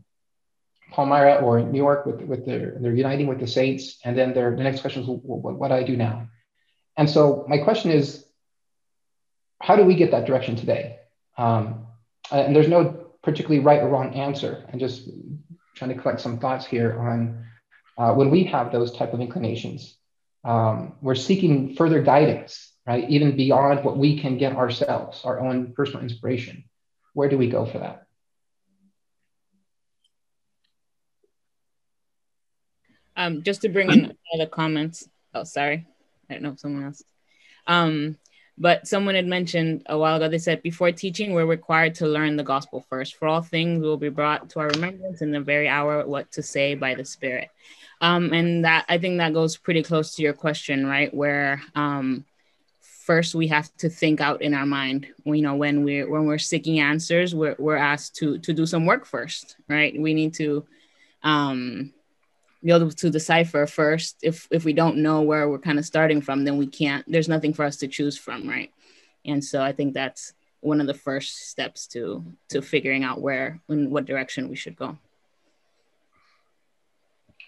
[0.94, 4.54] Palmyra or New York with with their they're uniting with the saints, and then their
[4.56, 6.28] the next question is, well, what, what do I do now?
[6.96, 8.24] And so my question is,
[9.60, 10.98] how do we get that direction today?
[11.36, 11.86] Um,
[12.30, 14.64] and there's no particularly right or wrong answer.
[14.72, 15.08] I'm just
[15.74, 17.44] trying to collect some thoughts here on
[17.98, 19.96] uh, when we have those type of inclinations,
[20.44, 23.08] um, we're seeking further guidance, right?
[23.08, 26.64] Even beyond what we can get ourselves, our own personal inspiration.
[27.14, 28.06] Where do we go for that?
[33.16, 35.08] Um, just to bring in other comments.
[35.34, 35.86] Oh, sorry.
[36.28, 37.02] I don't know if someone else.
[37.66, 38.18] Um,
[38.56, 42.36] but someone had mentioned a while ago, they said, before teaching, we're required to learn
[42.36, 43.16] the gospel first.
[43.16, 46.42] For all things will be brought to our remembrance in the very hour what to
[46.42, 47.50] say by the Spirit.
[48.00, 51.12] Um, and that I think that goes pretty close to your question, right?
[51.12, 52.24] Where um,
[52.80, 55.06] first we have to think out in our mind.
[55.24, 58.84] You know, when we're when we're seeking answers, we're we're asked to to do some
[58.84, 59.98] work first, right?
[59.98, 60.66] We need to
[61.22, 61.93] um,
[62.64, 64.16] be able to decipher first.
[64.22, 67.04] If if we don't know where we're kind of starting from, then we can't.
[67.06, 68.72] There's nothing for us to choose from, right?
[69.24, 73.60] And so I think that's one of the first steps to to figuring out where
[73.68, 74.98] in what direction we should go.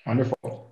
[0.06, 0.70] Wonderful.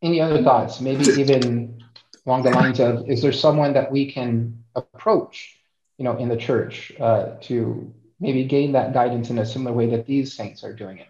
[0.00, 0.80] Any other thoughts?
[0.80, 1.82] Maybe even
[2.24, 5.58] along the lines of, is there someone that we can approach,
[5.98, 9.90] you know, in the church uh, to maybe gain that guidance in a similar way
[9.90, 11.08] that these saints are doing it?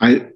[0.00, 0.26] I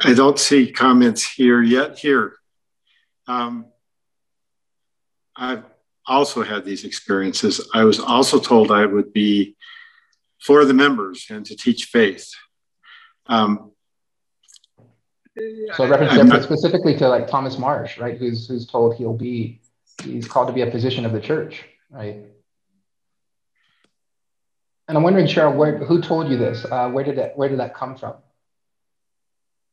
[0.00, 1.98] I don't see comments here yet.
[1.98, 2.34] Here,
[3.26, 3.66] um,
[5.34, 5.64] I've
[6.06, 7.68] also had these experiences.
[7.72, 9.56] I was also told I would be
[10.42, 12.30] for the members and to teach faith.
[13.26, 13.72] Um,
[15.74, 18.16] so reference not, specifically to like Thomas Marsh, right?
[18.16, 19.60] Who's who's told he'll be
[20.02, 22.24] he's called to be a physician of the church, right?
[24.86, 26.66] And I'm wondering, Cheryl, where, who told you this?
[26.66, 28.14] Uh, where did that where did that come from?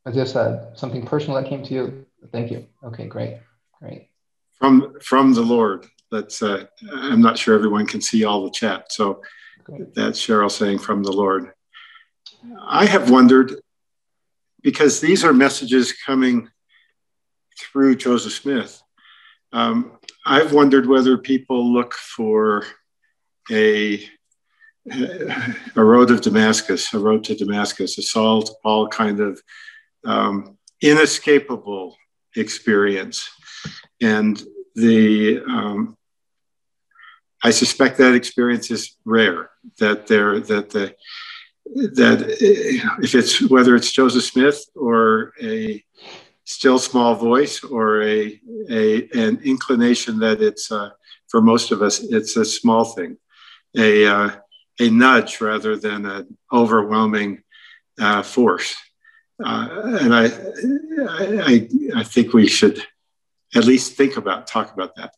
[0.04, 2.06] Was this uh, something personal that came to you?
[2.32, 2.66] Thank you.
[2.84, 3.38] Okay, great.
[3.80, 4.08] Great.
[4.54, 5.86] From from the Lord.
[6.10, 8.92] That's uh, I'm not sure everyone can see all the chat.
[8.92, 9.22] So
[9.64, 9.94] Great.
[9.94, 11.52] that's Cheryl saying from the Lord.
[12.60, 13.54] I have wondered
[14.62, 16.48] because these are messages coming
[17.58, 18.82] through Joseph Smith.
[19.52, 22.64] Um, I've wondered whether people look for
[23.50, 24.08] a
[25.76, 29.40] a road of Damascus, a road to Damascus, a Saul to Paul kind of
[30.04, 31.96] um, inescapable
[32.34, 33.28] experience
[34.02, 34.42] and
[34.74, 35.96] the um,
[37.42, 39.50] I suspect that experience is rare.
[39.78, 40.94] That there that the
[41.64, 42.36] that
[43.02, 45.82] if it's whether it's Joseph Smith or a
[46.44, 50.90] still small voice or a, a an inclination that it's uh,
[51.28, 53.16] for most of us it's a small thing,
[53.76, 54.30] a uh,
[54.80, 57.42] a nudge rather than an overwhelming
[58.00, 58.74] uh, force.
[59.42, 60.26] Uh, and I,
[61.44, 62.82] I I think we should
[63.54, 65.14] at least think about, talk about that.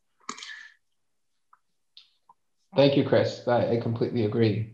[2.75, 3.47] Thank you, Chris.
[3.47, 4.74] I completely agree.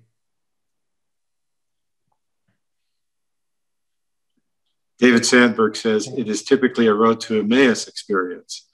[5.00, 8.68] David Sandberg says it is typically a road to Emmaus experience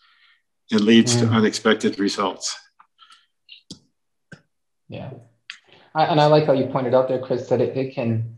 [0.73, 1.21] and leads mm.
[1.21, 2.59] to unexpected results.
[4.89, 5.11] Yeah.
[5.95, 8.37] I, and I like how you pointed out there, Chris, that it, it can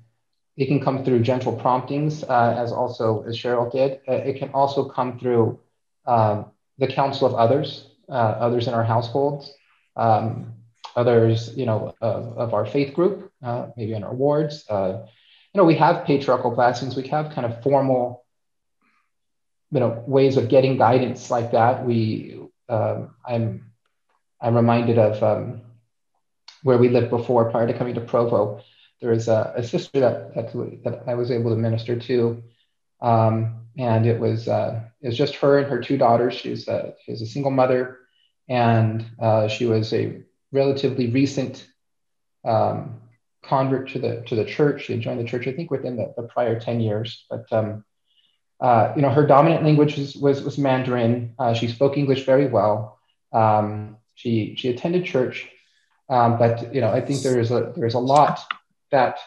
[0.56, 4.00] it can come through gentle promptings, uh, as also as Cheryl did.
[4.08, 5.60] Uh, it can also come through
[6.04, 6.46] um,
[6.78, 9.52] the counsel of others, uh, others in our households,
[9.94, 10.52] um,
[10.96, 14.64] others, you know, of, of our faith group, uh, maybe in our wards.
[15.54, 16.96] You know, we have patriarchal blessings.
[16.96, 18.24] We have kind of formal,
[19.70, 21.84] you know, ways of getting guidance like that.
[21.84, 23.72] We, um, I'm,
[24.40, 25.62] I'm reminded of um,
[26.62, 28.62] where we lived before prior to coming to Provo.
[29.00, 30.52] There was a, a sister that, that,
[30.84, 32.42] that I was able to minister to.
[33.00, 36.34] Um, and it was uh, it was just her and her two daughters.
[36.34, 37.98] She's a, she was a single mother,
[38.48, 41.66] and uh, she was a relatively recent
[42.44, 43.00] um,
[43.48, 44.84] convert to the to the church.
[44.84, 47.24] She had joined the church, I think, within the, the prior ten years.
[47.30, 47.84] But um,
[48.60, 51.34] uh, you know, her dominant language was was, was Mandarin.
[51.38, 52.98] Uh, she spoke English very well.
[53.32, 55.48] Um, she she attended church,
[56.08, 58.40] um, but you know, I think there is a there is a lot
[58.90, 59.18] that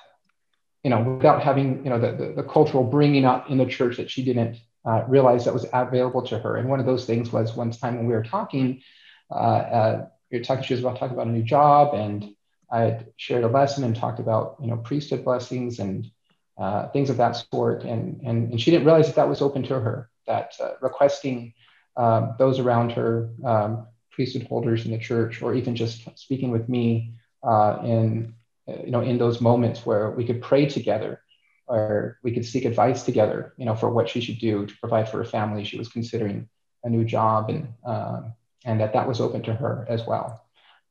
[0.84, 3.98] you know, without having, you know, the, the, the cultural bringing up in the church
[3.98, 6.58] that she didn't uh, realize that was available to her.
[6.58, 8.82] And one of those things was one time when we were talking,
[9.30, 12.34] uh, uh, we were talking, she was about talking about a new job and
[12.72, 16.10] I had shared a lesson and talked about, you know, priesthood blessings and
[16.58, 17.84] uh, things of that sort.
[17.84, 21.54] And, and, and she didn't realize that that was open to her, that uh, requesting
[21.98, 26.68] um, those around her, um, priesthood holders in the church, or even just speaking with
[26.68, 28.34] me uh, in
[28.68, 31.22] you know, in those moments where we could pray together
[31.68, 35.10] or we could seek advice together, you know, for what she should do to provide
[35.10, 35.64] for her family.
[35.64, 36.50] She was considering
[36.84, 38.34] a new job and, um,
[38.66, 40.46] and that that was open to her as well.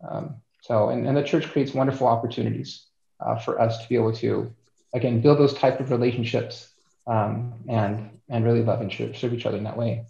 [0.09, 2.87] Um, so, and, and the church creates wonderful opportunities
[3.21, 4.53] uh, for us to be able to,
[4.95, 6.71] again, build those type of relationships
[7.07, 10.05] um, and, and really love and serve each other in that way.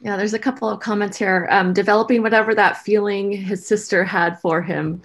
[0.00, 1.48] Yeah, there's a couple of comments here.
[1.50, 5.02] Um, developing whatever that feeling his sister had for him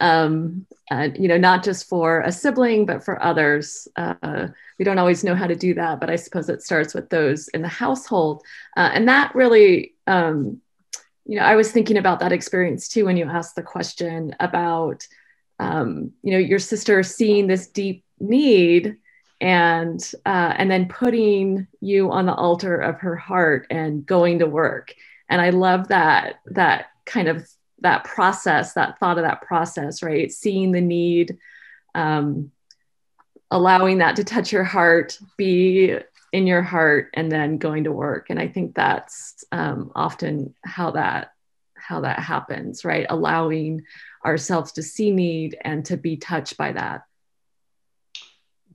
[0.00, 3.86] um, uh, you know, not just for a sibling, but for others.
[3.96, 7.10] Uh, we don't always know how to do that, but I suppose it starts with
[7.10, 8.42] those in the household.
[8.76, 10.60] Uh, and that really, um,
[11.26, 15.06] you know, I was thinking about that experience too when you asked the question about,
[15.58, 18.96] um, you know, your sister seeing this deep need
[19.40, 24.46] and uh, and then putting you on the altar of her heart and going to
[24.46, 24.94] work.
[25.28, 27.48] And I love that that kind of
[27.80, 30.30] that process, that thought of that process, right?
[30.30, 31.38] Seeing the need,
[31.94, 32.50] um,
[33.50, 35.96] allowing that to touch your heart, be
[36.32, 38.30] in your heart, and then going to work.
[38.30, 41.32] And I think that's um, often how that
[41.74, 43.06] how that happens, right?
[43.08, 43.82] Allowing
[44.24, 47.02] ourselves to see need and to be touched by that.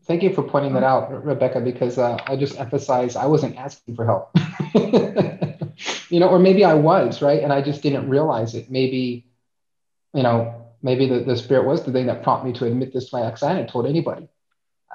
[0.06, 3.96] Thank you for pointing that out, Rebecca, because uh, I just emphasize I wasn't asking
[3.96, 4.30] for help.
[6.10, 7.42] you know, or maybe I was, right?
[7.42, 8.70] And I just didn't realize it.
[8.70, 9.26] Maybe,
[10.14, 13.10] you know, maybe the, the spirit was the thing that prompted me to admit this
[13.10, 13.42] to my ex.
[13.42, 14.28] I hadn't told anybody.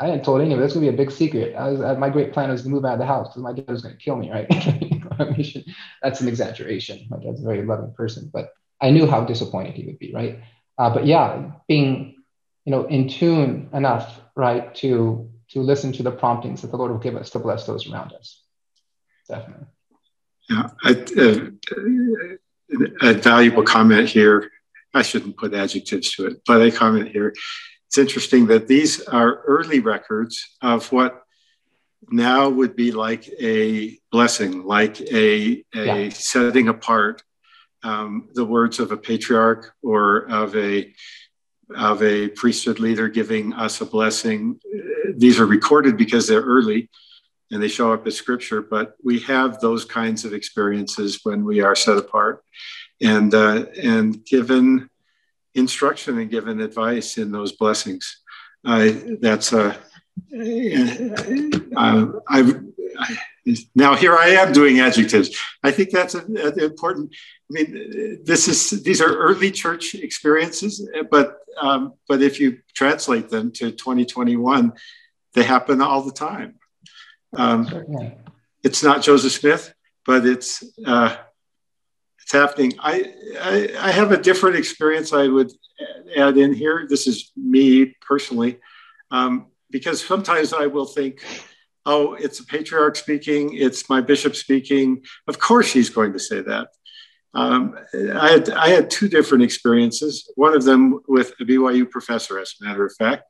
[0.01, 0.61] I hadn't told anyone.
[0.61, 1.55] That's gonna be a big secret.
[1.55, 3.69] I was, my great plan was to move out of the house because my dad
[3.69, 4.49] was gonna kill me, right?
[6.03, 7.07] That's an exaggeration.
[7.11, 10.41] My dad's a very loving person, but I knew how disappointed he would be, right?
[10.79, 12.17] Uh, but yeah, being,
[12.65, 16.93] you know, in tune enough, right, to to listen to the promptings that the Lord
[16.93, 18.43] will give us to bless those around us.
[19.29, 19.67] Definitely.
[20.49, 22.37] Yeah, I, uh,
[23.03, 24.51] a valuable comment here.
[24.95, 27.35] I shouldn't put adjectives to it, but a comment here.
[27.91, 31.25] It's interesting that these are early records of what
[32.09, 36.09] now would be like a blessing, like a, a yeah.
[36.11, 37.25] setting apart
[37.83, 40.95] um, the words of a patriarch or of a
[41.75, 44.61] of a priesthood leader giving us a blessing.
[45.17, 46.91] These are recorded because they're early,
[47.51, 51.61] and they show up as scripture, but we have those kinds of experiences when we
[51.61, 52.45] are set apart
[53.01, 54.90] and, uh, and given
[55.55, 58.23] instruction and given advice in those blessings.
[58.65, 59.71] Uh, that's a,
[61.77, 62.55] uh, I,
[62.99, 63.17] I,
[63.75, 65.37] now here I am doing adjectives.
[65.63, 67.15] I think that's an important.
[67.15, 73.31] I mean, this is these are early church experiences, but um, but if you translate
[73.31, 74.73] them to 2021,
[75.35, 76.57] they happen all the time.
[77.35, 78.15] Um,
[78.63, 81.17] it's not Joseph Smith, but it's uh,
[82.31, 82.73] it's happening.
[82.79, 85.13] I, I, I have a different experience.
[85.13, 85.51] I would
[86.17, 86.87] add in here.
[86.89, 88.61] This is me personally,
[89.11, 91.25] um, because sometimes I will think,
[91.87, 93.55] oh, it's a patriarch speaking.
[93.55, 95.03] It's my bishop speaking.
[95.27, 96.69] Of course, he's going to say that.
[97.35, 100.31] Um, I, had, I had two different experiences.
[100.37, 103.25] One of them with a BYU professor, as a matter of fact,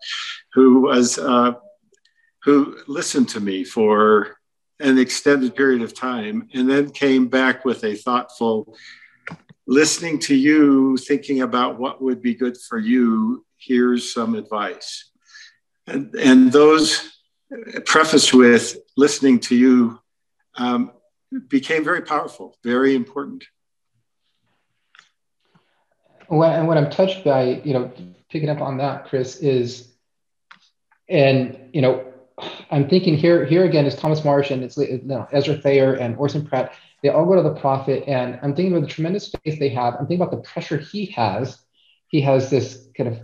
[0.53, 1.53] who was uh,
[2.43, 4.37] who listened to me for
[4.81, 8.77] an extended period of time and then came back with a thoughtful
[9.67, 15.11] listening to you, thinking about what would be good for you, here's some advice.
[15.87, 17.13] And, and those
[17.85, 20.01] prefaced with listening to you
[20.57, 20.93] um,
[21.49, 23.45] became very powerful, very important.
[26.29, 27.93] And what I'm touched by, you know,
[28.29, 29.93] picking up on that, Chris, is,
[31.09, 32.10] and you know,
[32.71, 36.73] I'm thinking here, here again is Thomas Marsh and it's Ezra Thayer and Orson Pratt.
[37.03, 39.95] They all go to the prophet, and I'm thinking about the tremendous faith they have.
[39.95, 41.59] I'm thinking about the pressure he has.
[42.09, 43.21] He has this kind of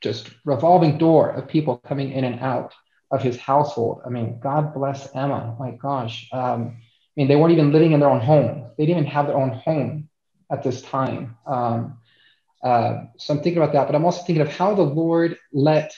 [0.00, 2.72] just revolving door of people coming in and out
[3.10, 4.00] of his household.
[4.06, 5.54] I mean, God bless Emma.
[5.58, 6.28] My gosh.
[6.32, 8.70] Um, I mean, they weren't even living in their own home.
[8.76, 10.08] They didn't even have their own home
[10.50, 11.36] at this time.
[11.46, 11.98] Um,
[12.62, 15.92] uh, so I'm thinking about that, but I'm also thinking of how the Lord let,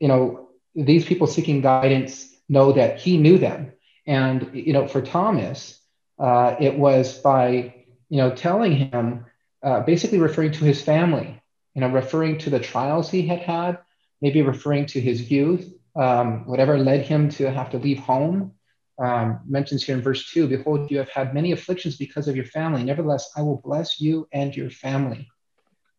[0.00, 0.39] you know,
[0.74, 3.72] these people seeking guidance know that He knew them.
[4.06, 5.80] And you know, for Thomas,
[6.18, 7.74] uh, it was by
[8.08, 9.26] you know telling him,
[9.62, 11.40] uh, basically referring to his family,
[11.74, 13.78] you know, referring to the trials he had had,
[14.20, 18.52] maybe referring to his youth, um, whatever led him to have to leave home.
[18.98, 22.44] Um, mentions here in verse 2 Behold, you have had many afflictions because of your
[22.44, 22.84] family.
[22.84, 25.28] Nevertheless, I will bless you and your family,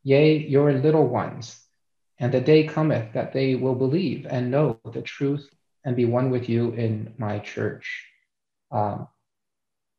[0.03, 1.61] yea, your little ones.
[2.21, 5.49] And the day cometh that they will believe and know the truth
[5.84, 8.05] and be one with you in my church.
[8.71, 9.07] Um,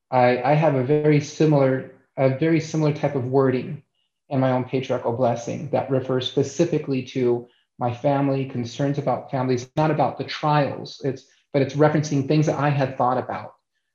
[0.08, 3.82] I, I have a very similar, a very similar type of wording
[4.28, 7.48] in my own patriarchal blessing that refers specifically to
[7.80, 11.00] my family, concerns about families, not about the trials.
[11.04, 13.54] It's but it's referencing things that I had thought about,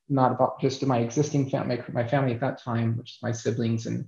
[0.09, 3.85] not about just my existing family, my family at that time, which is my siblings
[3.87, 4.05] and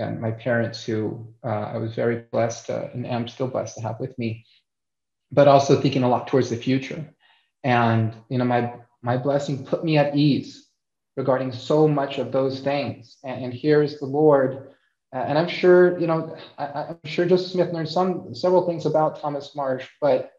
[0.00, 3.82] and my parents, who uh, I was very blessed uh, and am still blessed to
[3.82, 4.44] have with me,
[5.30, 7.04] but also thinking a lot towards the future.
[7.62, 10.68] And you know, my my blessing put me at ease
[11.16, 13.18] regarding so much of those things.
[13.24, 14.68] And, and here's the Lord.
[15.14, 18.86] Uh, and I'm sure, you know, I, am sure Joseph Smith learned some several things
[18.86, 20.30] about Thomas Marsh, but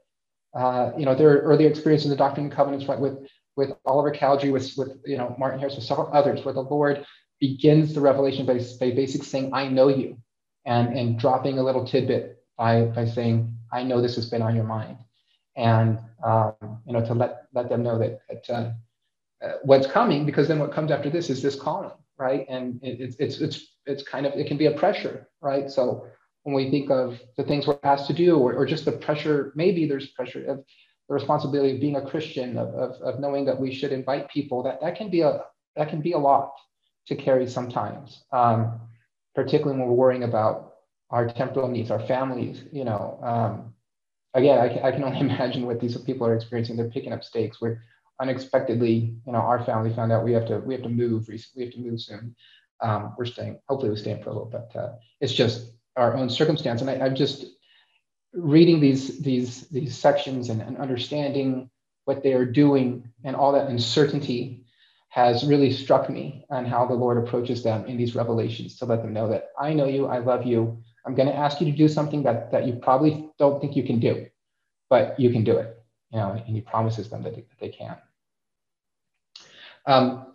[0.54, 3.72] uh, you know, there are early experiences in the Doctrine and Covenants right, with with
[3.86, 7.06] Oliver Cowdery, with with you know Martin Harris, with several others, where the Lord
[7.42, 10.18] begins the revelation by, by basically saying, "I know you,"
[10.66, 14.56] and and dropping a little tidbit by by saying, "I know this has been on
[14.56, 14.98] your mind,"
[15.58, 16.54] and um,
[16.86, 18.72] you know to let let them know that, that uh,
[19.46, 22.46] uh, what's coming, because then what comes after this is this calling, right?
[22.48, 25.70] And it, it's it's it's kind of it can be a pressure, right?
[25.70, 26.06] So
[26.44, 29.52] when we think of the things we're asked to do, or, or just the pressure,
[29.56, 30.58] maybe there's pressure of
[31.08, 34.64] the responsibility of being a Christian, of, of, of knowing that we should invite people,
[34.64, 35.42] that that can be a
[35.76, 36.52] that can be a lot
[37.08, 38.80] to carry sometimes, um,
[39.36, 40.76] particularly when we're worrying about
[41.10, 43.20] our temporal needs, our families, you know.
[43.22, 43.74] Um,
[44.34, 46.78] again, I can, I can only imagine what these people are experiencing.
[46.78, 47.82] They're picking up stakes We're
[48.22, 51.28] unexpectedly, you know, our family found out we have to we have to move.
[51.28, 52.36] We have to move soon.
[52.82, 53.60] Um, we're staying.
[53.68, 54.76] Hopefully, we're staying for a little bit.
[54.76, 57.46] Uh, it's just our own circumstance, and I, I'm just
[58.34, 61.70] reading these these these sections and, and understanding
[62.06, 64.64] what they are doing and all that uncertainty
[65.12, 69.02] has really struck me on how the Lord approaches them in these revelations to let
[69.02, 70.82] them know that I know you, I love you.
[71.06, 73.84] I'm going to ask you to do something that that you probably don't think you
[73.84, 74.26] can do,
[74.90, 75.84] but you can do it.
[76.14, 77.98] You know, and He promises them that they, that they can.
[79.86, 80.28] Um,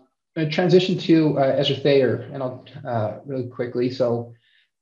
[0.51, 3.91] transition to uh, Ezra Thayer, and I'll uh, really quickly.
[3.91, 4.35] So,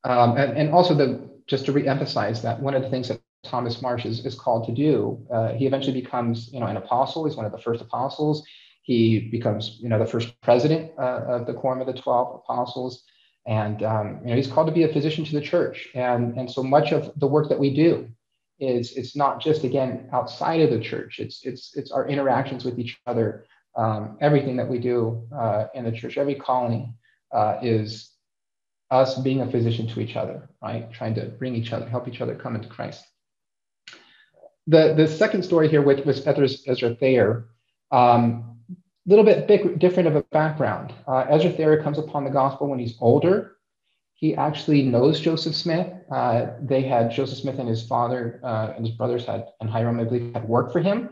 [0.03, 3.81] um, and, and, also the just to reemphasize that one of the things that Thomas
[3.81, 7.27] Marsh is, is called to do, uh, he eventually becomes, you know, an apostle.
[7.27, 8.45] He's one of the first apostles.
[8.85, 13.03] He becomes, you know, the first president uh, of the quorum of the twelve apostles,
[13.47, 15.89] and um, you know, he's called to be a physician to the church.
[15.95, 18.09] And and so much of the work that we do
[18.61, 21.19] is it's not just again outside of the church.
[21.19, 25.85] It's it's it's our interactions with each other um, everything that we do uh, in
[25.85, 26.95] the church, every calling
[27.33, 28.11] uh, is
[28.91, 30.93] us being a physician to each other, right?
[30.93, 33.05] Trying to bring each other, help each other come into Christ.
[34.67, 37.49] The, the second story here with, with Ezra, Ezra Thayer,
[37.91, 38.54] um,
[39.07, 40.93] little bit big, different of a background.
[41.07, 43.57] Uh, Ezra Thayer comes upon the gospel when he's older.
[44.15, 45.93] He actually knows Joseph Smith.
[46.11, 50.01] Uh, they had Joseph Smith and his father uh, and his brothers had, and Hyrum,
[50.01, 51.11] I believe, had worked for him.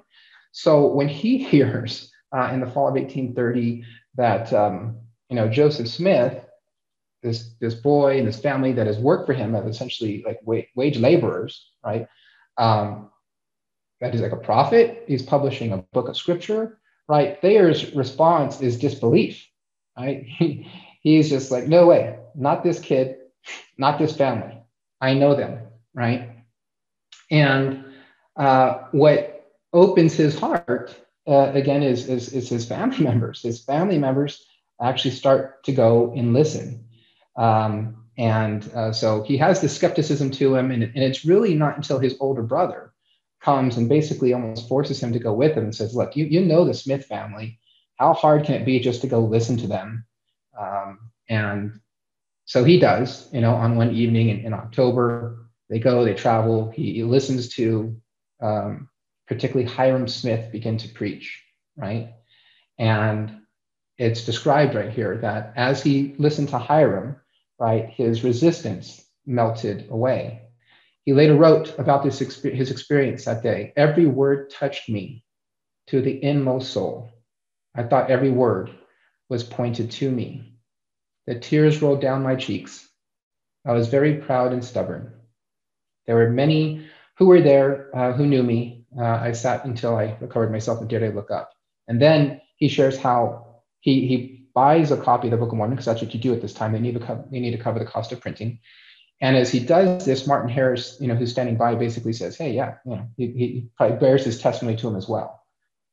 [0.52, 3.84] So when he hears uh, in the fall of 1830
[4.14, 6.44] that um, you know Joseph Smith,
[7.22, 10.66] this this boy and his family that has worked for him as essentially like wage,
[10.74, 12.06] wage laborers, right?
[12.58, 13.10] Um,
[14.00, 15.04] that he's like a prophet.
[15.06, 16.80] He's publishing a book of scripture,
[17.12, 17.38] right?
[17.42, 19.46] Thayer's response is disbelief,
[19.98, 20.24] right?
[20.38, 20.66] He,
[21.02, 23.16] he's just like, no way, not this kid,
[23.76, 24.56] not this family.
[25.00, 25.58] I know them,
[25.92, 26.30] right?
[27.30, 27.84] And
[28.36, 30.94] uh, what opens his heart
[31.26, 33.42] uh, again is, is, is his family members.
[33.42, 34.46] His family members
[34.80, 36.86] actually start to go and listen.
[37.36, 41.76] Um, and uh, so he has this skepticism to him, and, and it's really not
[41.76, 42.91] until his older brother
[43.42, 46.44] comes and basically almost forces him to go with him and says, "Look, you you
[46.44, 47.58] know the Smith family.
[47.96, 50.04] How hard can it be just to go listen to them?"
[50.58, 51.80] Um, and
[52.44, 53.28] so he does.
[53.32, 56.70] You know, on one evening in, in October, they go, they travel.
[56.70, 57.96] He, he listens to
[58.40, 58.88] um,
[59.26, 61.42] particularly Hyrum Smith begin to preach,
[61.76, 62.12] right?
[62.78, 63.40] And
[63.96, 67.16] it's described right here that as he listened to Hyrum,
[67.58, 70.42] right, his resistance melted away.
[71.04, 73.72] He later wrote about this his experience that day.
[73.76, 75.24] Every word touched me
[75.88, 77.10] to the inmost soul.
[77.74, 78.70] I thought every word
[79.28, 80.54] was pointed to me.
[81.26, 82.88] The tears rolled down my cheeks.
[83.66, 85.12] I was very proud and stubborn.
[86.06, 86.86] There were many
[87.18, 88.86] who were there uh, who knew me.
[88.96, 91.52] Uh, I sat until I recovered myself and dared to look up.
[91.88, 95.76] And then he shares how he, he buys a copy of the Book of Mormon
[95.76, 96.72] because that's what you do at this time.
[96.72, 98.60] They need to cover, they need to cover the cost of printing.
[99.22, 102.52] And as he does this, Martin Harris, you know, who's standing by, basically says, "Hey,
[102.52, 105.40] yeah, you know, he, he probably bears his testimony to him as well."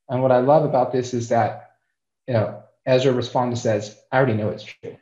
[0.09, 1.71] And what I love about this is that,
[2.27, 4.97] you know, Ezra responds and says, "I already know it's true."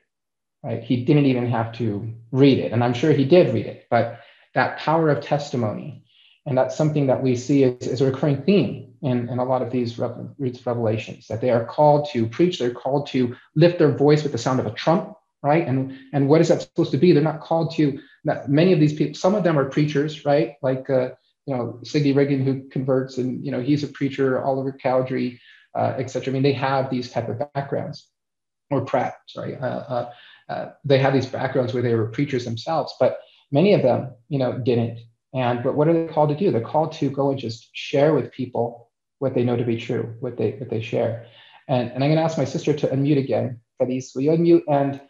[0.61, 0.83] Right?
[0.83, 3.87] He didn't even have to read it, and I'm sure he did read it.
[3.89, 4.19] But
[4.53, 6.03] that power of testimony,
[6.45, 9.61] and that's something that we see as, as a recurring theme in, in a lot
[9.61, 14.23] of these revelations that they are called to preach, they're called to lift their voice
[14.23, 15.65] with the sound of a trump, right?
[15.65, 17.13] And and what is that supposed to be?
[17.13, 17.99] They're not called to.
[18.47, 20.55] Many of these people, some of them are preachers, right?
[20.61, 21.09] Like uh,
[21.45, 24.43] you know Sidney Rigdon who converts, and you know he's a preacher.
[24.43, 25.39] Oliver Cowdery,
[25.75, 26.31] uh, etc.
[26.31, 28.07] I mean, they have these type of backgrounds,
[28.69, 29.55] or Pratt, sorry.
[29.55, 30.11] Uh, uh,
[30.49, 33.19] uh, they have these backgrounds where they were preachers themselves, but
[33.51, 34.99] many of them, you know, didn't.
[35.33, 36.51] And but what are they called to do?
[36.51, 40.15] They're called to go and just share with people what they know to be true,
[40.19, 41.27] what they what they share.
[41.67, 43.59] And, and I'm going to ask my sister to unmute again.
[43.77, 44.63] Feliz, will you unmute?
[44.69, 45.01] And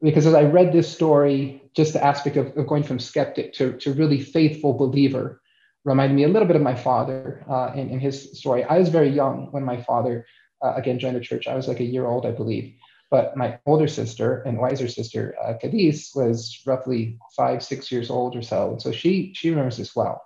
[0.00, 3.76] because as I read this story, just the aspect of, of going from skeptic to,
[3.78, 5.40] to really faithful believer
[5.84, 8.64] reminded me a little bit of my father uh, in, in his story.
[8.64, 10.26] I was very young when my father,
[10.64, 11.46] uh, again, joined the church.
[11.46, 12.74] I was like a year old, I believe.
[13.08, 18.34] But my older sister and wiser sister, uh, Cadiz, was roughly five, six years old
[18.34, 18.72] or so.
[18.72, 20.20] And so she, she remembers this well.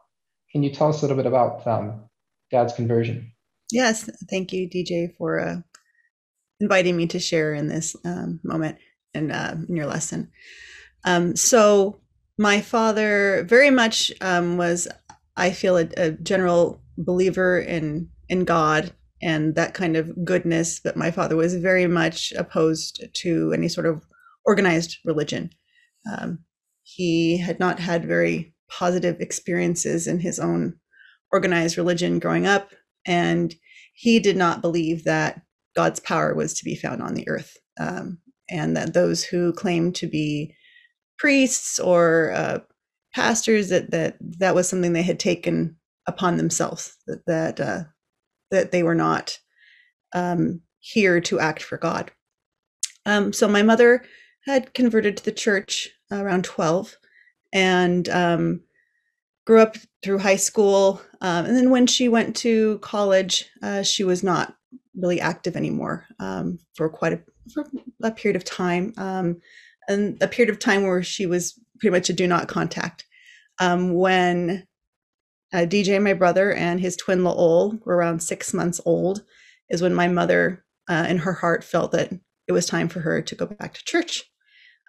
[0.50, 2.08] Can you tell us a little bit about um,
[2.50, 3.32] Dad's conversion.
[3.72, 5.56] Yes, thank you, DJ, for uh,
[6.58, 8.78] inviting me to share in this um, moment
[9.14, 10.30] and uh, in your lesson.
[11.04, 12.00] Um, so,
[12.38, 14.88] my father very much um, was,
[15.36, 18.92] I feel, a, a, general believer in in God
[19.22, 20.80] and that kind of goodness.
[20.80, 24.06] But my father was very much opposed to any sort of
[24.44, 25.50] organized religion.
[26.10, 26.40] Um,
[26.82, 30.76] he had not had very positive experiences in his own
[31.32, 32.70] organized religion growing up,
[33.06, 33.54] and
[33.94, 35.42] he did not believe that
[35.76, 39.94] God's power was to be found on the earth, um, and that those who claimed
[39.96, 40.54] to be
[41.20, 42.58] priests or uh,
[43.14, 47.82] pastors that that that was something they had taken upon themselves that that uh,
[48.50, 49.38] that they were not
[50.14, 52.10] um, here to act for God.
[53.04, 54.02] Um, so my mother
[54.46, 56.96] had converted to the church around twelve,
[57.52, 58.62] and um,
[59.46, 61.02] grew up through high school.
[61.20, 64.56] Um, and then when she went to college, uh, she was not
[64.96, 67.20] really active anymore um, for quite a,
[67.52, 67.64] for
[68.02, 68.92] a, period of time.
[68.96, 69.40] Um,
[69.90, 73.04] and a period of time where she was pretty much a do not contact.
[73.58, 74.66] Um, when
[75.52, 79.24] uh, DJ, my brother, and his twin Laol were around six months old,
[79.68, 82.12] is when my mother, uh, in her heart, felt that
[82.46, 84.24] it was time for her to go back to church.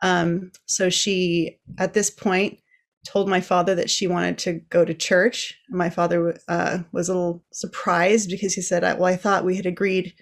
[0.04, 2.60] Um, so she, at this point,
[3.06, 5.58] told my father that she wanted to go to church.
[5.70, 9.66] My father uh, was a little surprised because he said, "Well, I thought we had
[9.66, 10.14] agreed."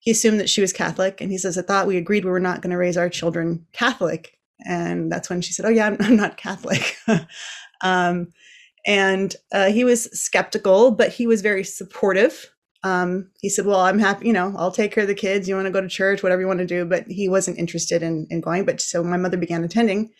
[0.00, 2.40] He assumed that she was Catholic, and he says, "I thought we agreed we were
[2.40, 5.96] not going to raise our children Catholic." And that's when she said, "Oh yeah, I'm,
[6.00, 6.96] I'm not Catholic."
[7.82, 8.28] um,
[8.86, 12.50] and uh, he was skeptical, but he was very supportive.
[12.84, 14.26] Um, he said, "Well, I'm happy.
[14.26, 15.48] You know, I'll take care of the kids.
[15.48, 18.02] You want to go to church, whatever you want to do." But he wasn't interested
[18.02, 18.64] in in going.
[18.64, 20.10] But so my mother began attending.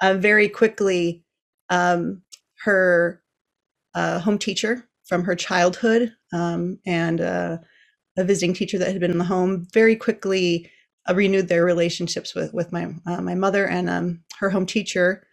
[0.00, 1.24] Uh, very quickly,
[1.70, 2.22] um,
[2.64, 3.20] her
[3.94, 7.58] uh, home teacher from her childhood um, and uh,
[8.18, 10.70] a visiting teacher that had been in the home very quickly
[11.08, 15.26] uh, renewed their relationships with with my uh, my mother and um, her home teacher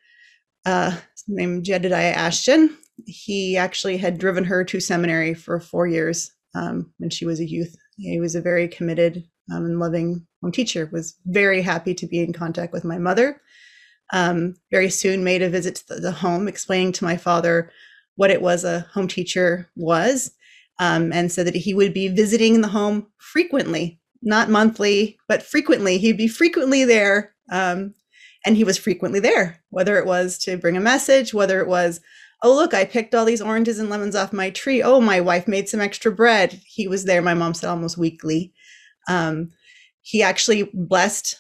[0.66, 0.96] uh,
[1.28, 2.78] named Jedediah Ashton.
[3.06, 7.50] He actually had driven her to seminary for four years um, when she was a
[7.50, 7.76] youth.
[7.98, 10.90] He was a very committed um, and loving home teacher.
[10.92, 13.42] Was very happy to be in contact with my mother
[14.14, 17.72] um, very soon made a visit to the, the, home, explaining to my father
[18.16, 20.32] what it was a home teacher was,
[20.80, 25.98] um, and said that he would be visiting the home frequently, not monthly, but frequently.
[25.98, 27.34] He'd be frequently there.
[27.52, 27.94] Um,
[28.46, 32.00] and he was frequently there, whether it was to bring a message, whether it was,
[32.44, 34.84] oh, look, I picked all these oranges and lemons off my tree.
[34.84, 36.62] Oh, my wife made some extra bread.
[36.66, 38.54] He was there, my mom said, almost weekly.
[39.10, 39.52] Um,
[40.02, 41.38] he actually blessed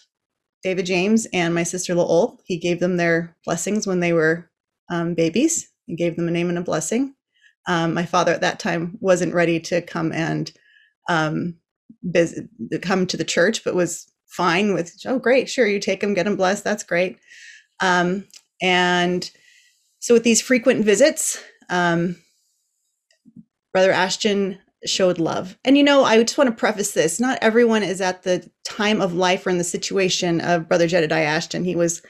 [0.63, 2.39] David James and my sister Laol.
[2.45, 4.49] He gave them their blessings when they were
[4.89, 5.69] um, babies.
[5.85, 7.13] He gave them a name and a blessing.
[7.67, 10.51] Um, my father at that time wasn't ready to come and
[11.09, 11.55] um,
[12.81, 16.27] come to the church, but was fine with, oh, great, sure, you take him, get
[16.27, 17.17] him blessed, that's great.
[17.81, 18.27] Um,
[18.61, 19.29] and
[19.99, 22.17] so with these frequent visits, um,
[23.73, 25.57] Brother Ashton showed love.
[25.65, 29.01] And you know, I just want to preface this not everyone is at the time
[29.01, 31.63] of life or in the situation of Brother Jedediah Ashton.
[31.63, 32.01] He was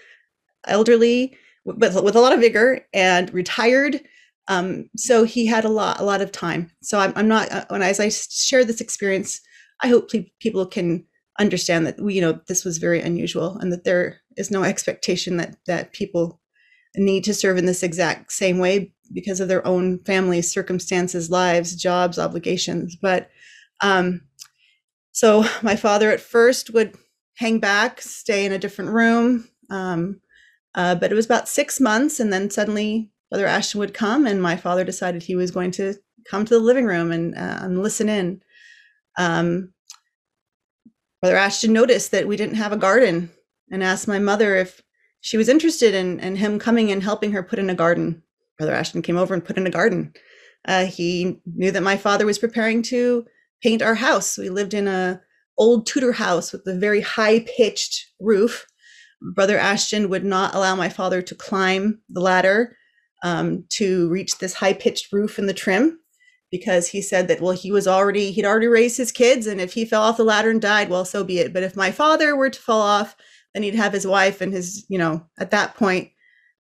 [0.67, 4.01] elderly, but with a lot of vigor and retired.
[4.47, 6.71] Um, so he had a lot, a lot of time.
[6.81, 9.41] So I'm, I'm not, uh, when as I share this experience,
[9.81, 11.05] I hope pe- people can
[11.39, 15.37] understand that we, you know, this was very unusual and that there is no expectation
[15.37, 16.39] that that people
[16.95, 21.75] need to serve in this exact same way because of their own families, circumstances, lives,
[21.75, 22.95] jobs, obligations.
[22.95, 23.29] But
[23.81, 24.21] um,
[25.11, 26.95] so my father at first would
[27.35, 29.49] hang back, stay in a different room.
[29.69, 30.21] Um,
[30.73, 34.41] uh, but it was about six months, and then suddenly Brother Ashton would come, and
[34.41, 35.95] my father decided he was going to
[36.29, 38.41] come to the living room and, uh, and listen in.
[39.17, 39.73] Um,
[41.21, 43.31] Brother Ashton noticed that we didn't have a garden
[43.71, 44.81] and asked my mother if
[45.21, 48.21] she was interested in, in him coming and helping her put in a garden.
[48.57, 50.13] Brother Ashton came over and put in a garden.
[50.67, 53.25] Uh, he knew that my father was preparing to
[53.61, 54.37] paint our house.
[54.37, 55.21] We lived in a
[55.57, 58.67] old Tudor house with a very high pitched roof.
[59.33, 62.77] Brother Ashton would not allow my father to climb the ladder
[63.25, 65.99] um, to reach this high pitched roof in the trim
[66.51, 69.73] because he said that well he was already he'd already raised his kids and if
[69.73, 71.51] he fell off the ladder and died well so be it.
[71.51, 73.15] But if my father were to fall off
[73.53, 76.11] then he'd have his wife and his you know at that point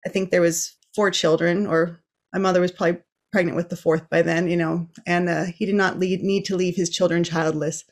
[0.06, 2.02] i think there was four children or
[2.32, 3.02] my mother was probably
[3.34, 6.46] pregnant with the fourth by then you know and uh, he did not lead, need
[6.46, 7.84] to leave his children childless.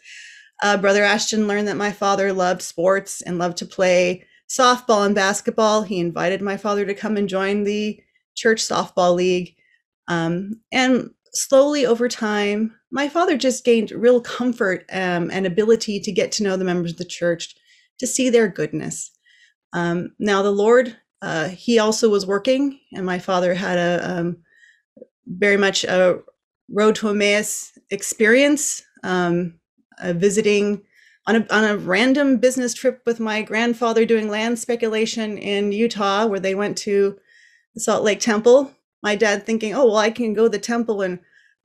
[0.64, 5.16] Uh, brother ashton learned that my father loved sports and loved to play softball and
[5.16, 5.84] basketball.
[5.84, 8.02] He invited my father to come and join the
[8.42, 9.56] church softball league
[10.08, 16.12] um, and slowly over time, my father just gained real comfort um, and ability to
[16.12, 17.56] get to know the members of the church,
[18.00, 19.12] to see their goodness.
[19.74, 24.38] Um, now, the Lord, uh, he also was working, and my father had a um,
[25.28, 26.20] very much a
[26.70, 29.60] road to Emmaus experience, um,
[30.04, 30.84] visiting
[31.28, 36.26] on a, on a random business trip with my grandfather doing land speculation in Utah,
[36.26, 37.18] where they went to
[37.78, 41.20] Salt Lake Temple my dad thinking, oh, well, I can go to the temple and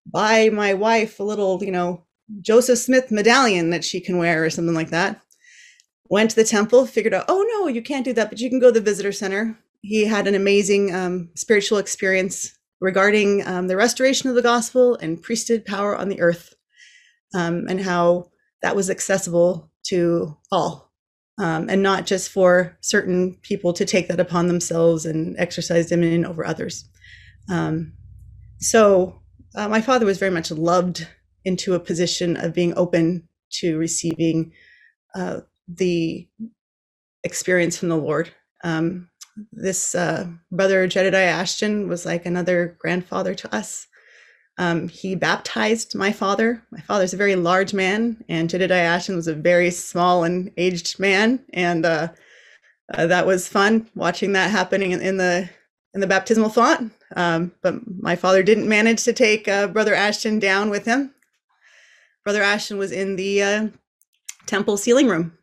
[0.06, 2.04] buy my wife a little, you know,
[2.40, 5.20] Joseph Smith medallion that she can wear or something like that.
[6.08, 8.60] Went to the temple, figured out, oh, no, you can't do that, but you can
[8.60, 9.58] go to the visitor center.
[9.82, 15.22] He had an amazing um, spiritual experience regarding um, the restoration of the gospel and
[15.22, 16.54] priesthood power on the earth
[17.34, 18.30] um, and how
[18.62, 20.92] that was accessible to all
[21.38, 26.24] um, and not just for certain people to take that upon themselves and exercise dominion
[26.24, 26.88] over others.
[27.50, 27.92] Um,
[28.58, 29.20] so
[29.54, 31.06] uh, my father was very much loved
[31.44, 34.52] into a position of being open to receiving
[35.14, 36.28] uh, the
[37.22, 38.30] experience from the Lord.
[38.64, 39.08] Um,
[39.52, 43.86] this uh, brother Jedediah Ashton was like another grandfather to us.
[44.58, 46.62] Um, he baptized my father.
[46.70, 50.98] My father's a very large man, and Jedediah Ashton was a very small and aged
[50.98, 52.08] man, and uh,
[52.94, 55.50] uh, that was fun watching that happening in, in the
[55.94, 56.92] in the baptismal font.
[57.16, 61.14] Um, but my father didn't manage to take uh, Brother Ashton down with him.
[62.24, 63.68] Brother Ashton was in the uh,
[64.46, 65.36] temple sealing room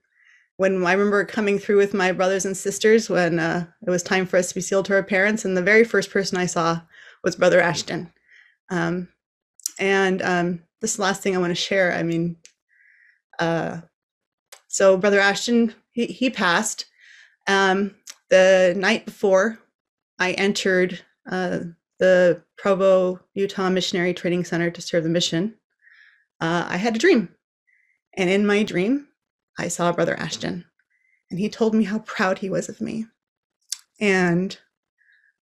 [0.57, 4.25] when I remember coming through with my brothers and sisters when uh, it was time
[4.25, 5.45] for us to be sealed to our parents.
[5.45, 6.81] And the very first person I saw
[7.23, 8.11] was Brother Ashton.
[8.69, 9.09] Um,
[9.79, 12.37] and um, this last thing I want to share I mean,
[13.39, 13.81] uh,
[14.67, 16.85] so Brother Ashton, he, he passed.
[17.47, 17.95] Um,
[18.29, 19.59] the night before
[20.19, 21.59] I entered uh,
[21.99, 25.55] the Provo, Utah Missionary Training Center to serve the mission,
[26.41, 27.29] uh, I had a dream.
[28.15, 29.07] And in my dream,
[29.57, 30.65] I saw Brother Ashton,
[31.29, 33.05] and he told me how proud he was of me.
[33.99, 34.57] And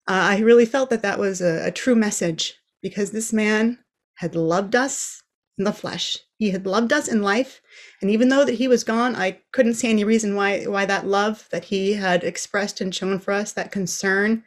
[0.07, 3.79] uh, I really felt that that was a, a true message because this man
[4.17, 5.23] had loved us
[5.59, 6.19] in the flesh.
[6.39, 7.61] He had loved us in life,
[8.01, 11.07] and even though that he was gone, I couldn't see any reason why why that
[11.07, 14.45] love that he had expressed and shown for us, that concern,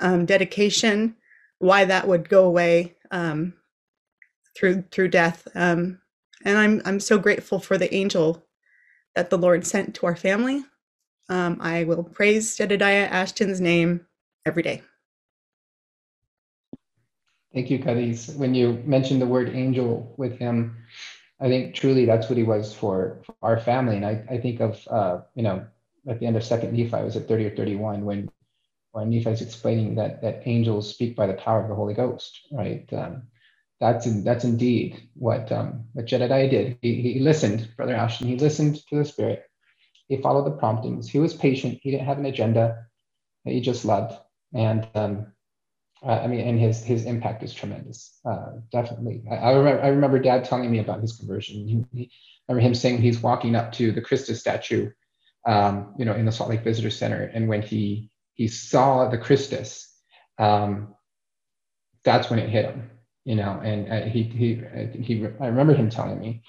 [0.00, 1.16] um, dedication,
[1.60, 3.54] why that would go away um,
[4.56, 5.46] through through death.
[5.54, 6.00] Um,
[6.44, 8.44] and I'm I'm so grateful for the angel
[9.14, 10.64] that the Lord sent to our family
[11.28, 14.06] um, I will praise Jedediah Ashton's name
[14.46, 14.82] every day.
[17.52, 18.34] Thank you, Cadiz.
[18.36, 20.76] When you mentioned the word angel with him,
[21.40, 23.96] I think truly that's what he was for, for our family.
[23.96, 25.66] And I, I think of, uh, you know,
[26.06, 28.30] at the end of Second Nephi, I was at 30 or 31 when
[28.92, 32.40] when Nephi is explaining that that angels speak by the power of the Holy Ghost,
[32.50, 32.90] right?
[32.92, 33.22] Um,
[33.80, 36.78] that's in, that's indeed what um, what Jedediah did.
[36.82, 38.28] He, he listened, Brother Ashton.
[38.28, 39.44] He listened to the Spirit.
[40.08, 41.08] He followed the promptings.
[41.08, 41.78] He was patient.
[41.82, 42.86] He didn't have an agenda.
[43.44, 44.18] He just loved.
[44.54, 45.32] And um,
[46.02, 48.18] uh, I mean, and his his impact is tremendous.
[48.24, 49.22] Uh, definitely.
[49.30, 51.68] I, I, remember I remember Dad telling me about his conversion.
[51.68, 52.10] He, he,
[52.48, 54.90] I remember him saying he's walking up to the Christus statue,
[55.46, 59.18] um, you know, in the Salt Lake Visitor Center, and when he he saw the
[59.18, 59.92] Christus,
[60.38, 60.94] um,
[62.04, 62.90] that's when it hit him
[63.28, 64.62] you know, and uh, he, he,
[65.02, 66.42] he, I remember him telling me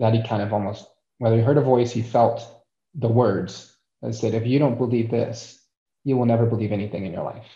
[0.00, 0.84] that he kind of almost,
[1.18, 2.64] whether he heard a voice, he felt
[2.96, 3.72] the words
[4.02, 5.64] that said, if you don't believe this,
[6.02, 7.46] you will never believe anything in your life.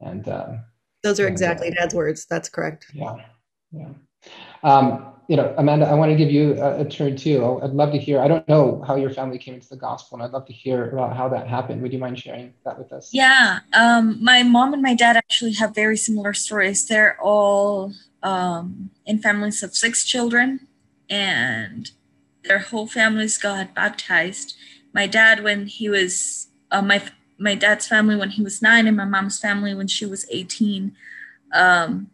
[0.00, 0.60] And um,
[1.02, 2.26] those are exactly and, uh, Dad's words.
[2.26, 2.86] That's correct.
[2.92, 3.16] Yeah.
[3.72, 3.88] Yeah.
[4.62, 7.60] Um, you know, Amanda, I want to give you a, a, turn too.
[7.62, 8.20] I'd love to hear.
[8.20, 10.90] I don't know how your family came into the gospel, and I'd love to hear
[10.90, 11.80] about how that happened.
[11.82, 13.10] Would you mind sharing that with us?
[13.12, 16.86] Yeah, um, my mom and my dad actually have very similar stories.
[16.86, 17.92] They're all
[18.22, 20.66] um, in families of six children,
[21.08, 21.90] and
[22.44, 24.54] their whole families got baptized.
[24.92, 27.02] My dad, when he was uh, my
[27.38, 30.96] my dad's family when he was nine, and my mom's family when she was eighteen,
[31.52, 32.10] um,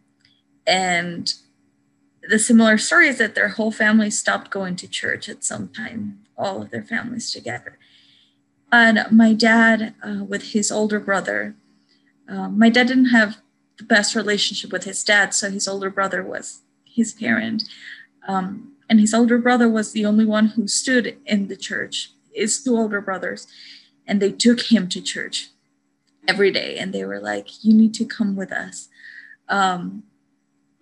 [0.65, 1.33] and
[2.29, 6.19] the similar story is that their whole family stopped going to church at some time,
[6.37, 7.77] all of their families together.
[8.71, 11.55] And my dad, uh, with his older brother,
[12.29, 13.37] uh, my dad didn't have
[13.77, 17.63] the best relationship with his dad, so his older brother was his parent.
[18.27, 22.63] Um, and his older brother was the only one who stood in the church, his
[22.63, 23.47] two older brothers,
[24.07, 25.49] and they took him to church
[26.27, 26.77] every day.
[26.77, 28.89] And they were like, You need to come with us.
[29.49, 30.03] Um,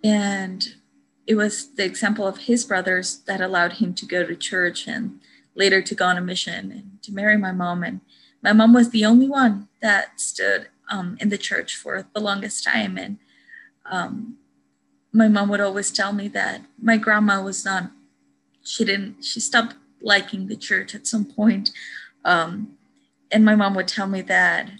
[0.02, 0.74] and
[1.26, 5.20] it was the example of his brothers that allowed him to go to church and
[5.54, 7.82] later to go on a mission and to marry my mom.
[7.82, 8.00] And
[8.42, 12.64] my mom was the only one that stood um, in the church for the longest
[12.64, 12.96] time.
[12.96, 13.18] And
[13.86, 14.38] um,
[15.12, 17.90] my mom would always tell me that my grandma was not,
[18.64, 21.70] she didn't, she stopped liking the church at some point.
[22.24, 22.76] Um,
[23.32, 24.70] and my mom would tell me that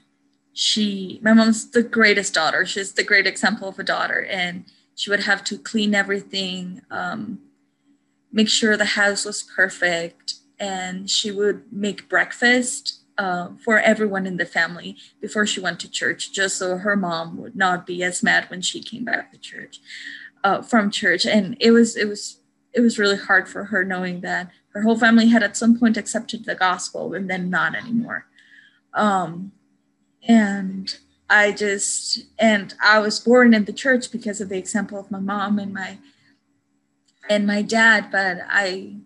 [0.52, 2.66] she, my mom's the greatest daughter.
[2.66, 4.24] She's the great example of a daughter.
[4.24, 7.38] And she would have to clean everything, um,
[8.32, 14.36] make sure the house was perfect, and she would make breakfast uh, for everyone in
[14.36, 18.22] the family before she went to church, just so her mom would not be as
[18.22, 19.80] mad when she came back to church
[20.44, 21.24] uh, from church.
[21.24, 22.40] And it was it was
[22.72, 25.96] it was really hard for her knowing that her whole family had at some point
[25.96, 28.26] accepted the gospel and then not anymore.
[28.94, 29.52] Um,
[30.26, 30.96] and
[31.28, 35.20] I just, and I was born in the church because of the example of my
[35.20, 35.98] mom and my,
[37.28, 38.96] and my dad, but I,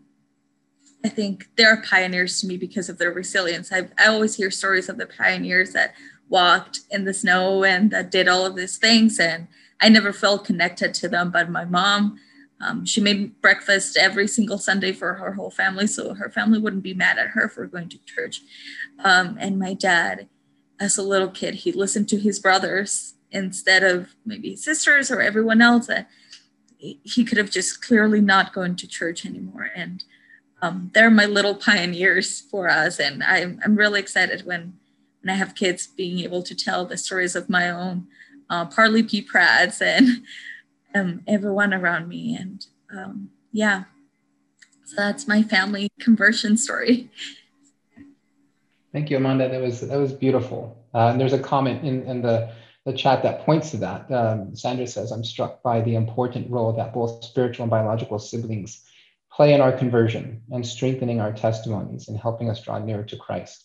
[1.04, 3.70] I think they're pioneers to me because of their resilience.
[3.70, 5.94] I, I always hear stories of the pioneers that
[6.30, 9.20] walked in the snow and that did all of these things.
[9.20, 9.46] And
[9.80, 12.18] I never felt connected to them, but my mom,
[12.60, 16.82] um, she made breakfast every single Sunday for her whole family, so her family wouldn't
[16.82, 18.40] be mad at her for going to church.
[19.02, 20.28] Um, and my dad,
[20.80, 25.20] as a little kid, he listened to his brothers instead of maybe his sisters or
[25.20, 25.86] everyone else.
[25.86, 26.08] That
[26.78, 29.70] he could have just clearly not gone to church anymore.
[29.74, 30.04] And
[30.60, 33.00] um, they're my little pioneers for us.
[33.00, 34.74] And I'm, I'm really excited when,
[35.22, 38.06] when I have kids being able to tell the stories of my own
[38.50, 39.22] uh, Parley P.
[39.22, 40.24] Pratts and
[40.94, 42.36] um, everyone around me.
[42.36, 43.84] And um, yeah,
[44.84, 47.10] so that's my family conversion story.
[48.94, 49.48] Thank you, Amanda.
[49.48, 50.86] That was that was beautiful.
[50.94, 52.52] Uh, and there's a comment in, in the,
[52.86, 54.10] the chat that points to that.
[54.12, 58.84] Um, Sandra says, I'm struck by the important role that both spiritual and biological siblings
[59.32, 63.64] play in our conversion and strengthening our testimonies and helping us draw nearer to Christ.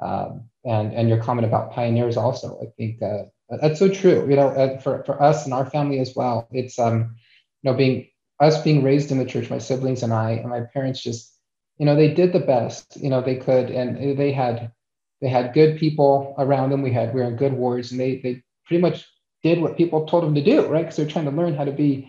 [0.00, 3.26] Um, and, and your comment about pioneers also, I think uh,
[3.60, 4.28] that's so true.
[4.28, 7.14] You know, uh, for, for us and our family as well, it's, um,
[7.62, 8.08] you know, being
[8.40, 11.32] us being raised in the church, my siblings and I, and my parents just
[11.78, 14.72] you know they did the best you know they could and they had
[15.20, 16.82] they had good people around them.
[16.82, 19.06] We had we were in good wards and they they pretty much
[19.42, 20.82] did what people told them to do right?
[20.82, 22.08] Because they're trying to learn how to be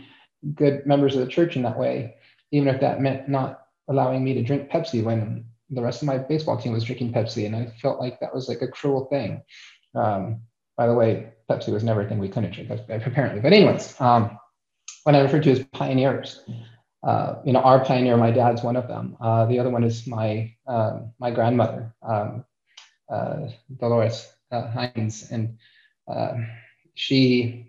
[0.56, 2.16] good members of the church in that way
[2.52, 6.18] even if that meant not allowing me to drink pepsi when the rest of my
[6.18, 9.42] baseball team was drinking pepsi and i felt like that was like a cruel thing.
[9.96, 10.42] Um,
[10.78, 13.42] by the way pepsi was never a thing we couldn't drink apparently.
[13.42, 14.38] But anyways um,
[15.04, 16.42] when i refer to as pioneers
[17.08, 19.16] uh, you know, our pioneer, my dad's one of them.
[19.22, 22.44] Uh, the other one is my uh, my grandmother, um,
[23.10, 23.48] uh,
[23.80, 25.58] Dolores uh, Hines, and
[26.94, 27.64] she.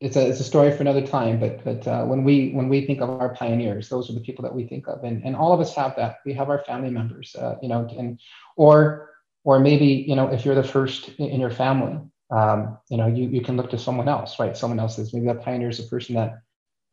[0.00, 3.00] It's a, it's a story for another time, but but when we when we think
[3.00, 5.60] of our pioneers, those are the people that we think of, and, and all of
[5.60, 6.16] us have that.
[6.26, 8.20] We have our family members, you know, and
[8.56, 9.14] or
[9.44, 13.28] or maybe you know if you're the first in your family, um, you know, you,
[13.28, 14.56] you can look to someone else, right?
[14.56, 16.40] Someone else is maybe that pioneer is the person that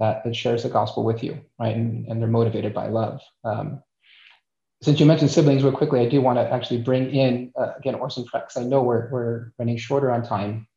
[0.02, 1.76] that, that shares the gospel with you, right?
[1.76, 3.22] And, and they're motivated by love.
[3.44, 3.84] Um,
[4.82, 7.94] since you mentioned siblings real quickly, I do want to actually bring in, uh, again,
[7.94, 10.68] Orson Pratt, because I know we're, we're running shorter on time.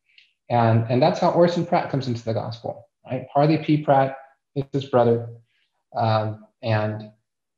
[0.51, 3.25] And, and that's how Orson Pratt comes into the gospel, right?
[3.33, 3.83] Parley P.
[3.83, 4.15] Pratt
[4.55, 5.27] is his brother.
[5.97, 7.09] Um, and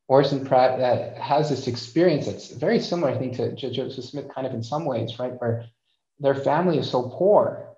[0.07, 4.47] Orson Pratt uh, has this experience that's very similar, I think, to, Joseph Smith, kind
[4.47, 5.33] of in some ways, right?
[5.41, 5.65] Where
[6.17, 7.75] their family is so poor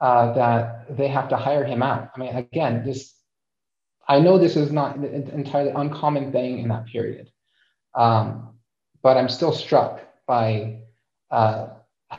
[0.00, 2.12] uh, that they have to hire him out.
[2.14, 3.15] I mean, again, this
[4.08, 7.30] I know this is not an entirely uncommon thing in that period,
[7.94, 8.54] um,
[9.02, 10.80] but I'm still struck by
[11.30, 11.68] uh,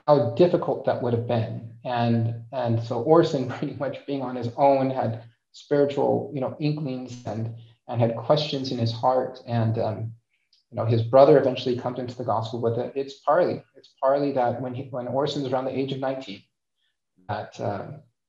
[0.08, 1.72] how difficult that would have been.
[1.86, 5.24] And and so Orson, pretty much being on his own, had
[5.54, 7.56] spiritual, you know, inklings and
[7.88, 9.40] and had questions in his heart.
[9.48, 10.12] And um,
[10.72, 12.92] you know, his brother eventually comes into the gospel but it.
[12.96, 13.64] It's Parley.
[13.76, 16.42] It's Parley that when he, when Orson's around the age of 19,
[17.30, 17.86] that uh,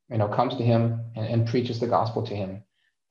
[0.08, 2.62] you know comes to him and, and preaches the gospel to him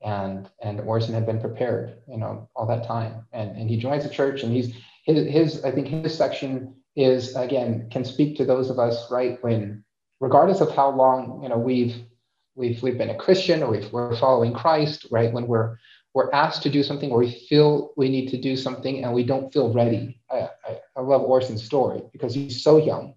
[0.02, 3.26] and and Orson had been prepared, you know, all that time.
[3.32, 4.74] And and he joins the church, and he's
[5.04, 9.42] his his I think his section is again can speak to those of us right
[9.42, 9.84] when,
[10.20, 11.96] regardless of how long you know we've
[12.54, 15.32] we've we've been a Christian or we've, we're following Christ, right?
[15.32, 15.78] When we're
[16.14, 19.24] we're asked to do something or we feel we need to do something and we
[19.24, 20.20] don't feel ready.
[20.30, 23.14] I, I, I love Orson's story because he's so young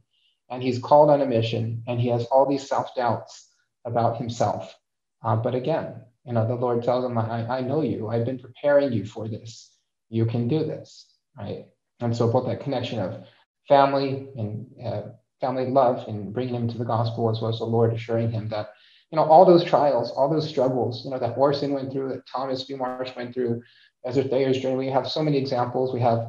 [0.49, 3.49] and he's called on a mission and he has all these self doubts
[3.85, 4.75] about himself.
[5.23, 5.95] Uh, but again,
[6.25, 8.09] you know, the Lord tells him, I, I know you.
[8.09, 9.71] I've been preparing you for this.
[10.09, 11.07] You can do this,
[11.37, 11.65] right?
[11.99, 13.23] And so both that connection of
[13.67, 15.01] family and uh,
[15.39, 18.49] family love and bringing him to the gospel as well as the Lord assuring him
[18.49, 18.69] that,
[19.11, 22.27] you know, all those trials, all those struggles, you know, that Orson went through, that
[22.27, 22.75] Thomas B.
[22.75, 23.61] Marsh went through,
[24.05, 24.77] Ezra Thayer's journey.
[24.77, 25.93] We have so many examples.
[25.93, 26.27] We have,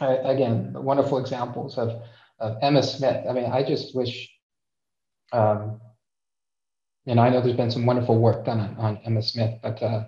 [0.00, 2.02] uh, again, wonderful examples of,
[2.38, 3.24] of Emma Smith.
[3.28, 4.30] I mean, I just wish
[5.32, 5.80] um,
[7.06, 10.04] know, I know there's been some wonderful work done on, on Emma Smith, but uh,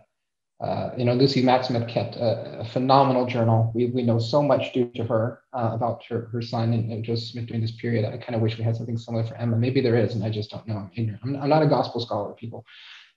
[0.61, 3.71] uh, you know, Lucy Mack Smith kept a, a, phenomenal journal.
[3.75, 7.05] We, we know so much due to her uh, about her, her son and, and,
[7.05, 8.07] Joseph Smith during this period.
[8.07, 9.59] I kind of wish we had something similar for Emma.
[9.59, 10.77] Maybe there is, and I just don't know.
[10.77, 11.21] I'm ignorant.
[11.23, 12.65] I'm, I'm not a gospel scholar, people.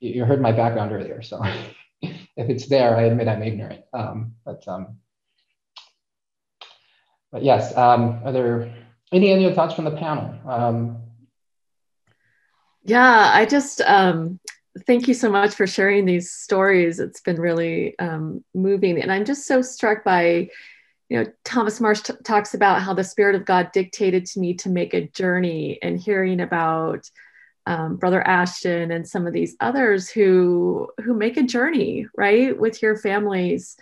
[0.02, 1.42] You, you, heard my background earlier, so
[2.02, 3.86] if it's there, I admit I'm ignorant.
[3.94, 4.98] Um, but um,
[7.32, 8.74] but yes, um, are there
[9.14, 10.36] any other thoughts from the panel?
[10.46, 10.98] Um,
[12.84, 14.40] yeah, I just um,
[14.86, 17.00] thank you so much for sharing these stories.
[17.00, 20.50] It's been really um, moving, and I'm just so struck by,
[21.10, 24.54] you know, Thomas Marsh t- talks about how the Spirit of God dictated to me
[24.56, 27.10] to make a journey, and hearing about
[27.66, 32.82] um, Brother Ashton and some of these others who who make a journey right with
[32.82, 33.78] your families.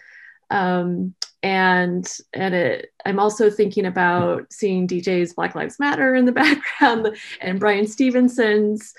[0.49, 6.31] Um, and and it, I'm also thinking about seeing DJ's Black Lives Matter in the
[6.33, 8.93] background and Bryan Stevenson's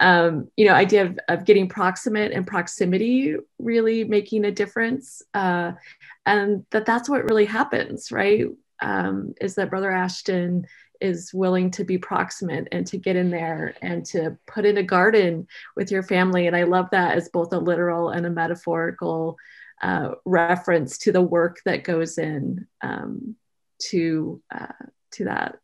[0.00, 5.72] um, you know idea of, of getting proximate and proximity really making a difference uh,
[6.26, 8.46] and that that's what really happens right?
[8.82, 10.66] Um, is that brother ashton
[11.00, 14.82] is willing to be proximate and to get in there and to put in a
[14.82, 19.36] garden with your family and i love that as both a literal and a metaphorical
[19.84, 23.36] uh, reference to the work that goes in um,
[23.78, 24.66] to uh,
[25.12, 25.58] to that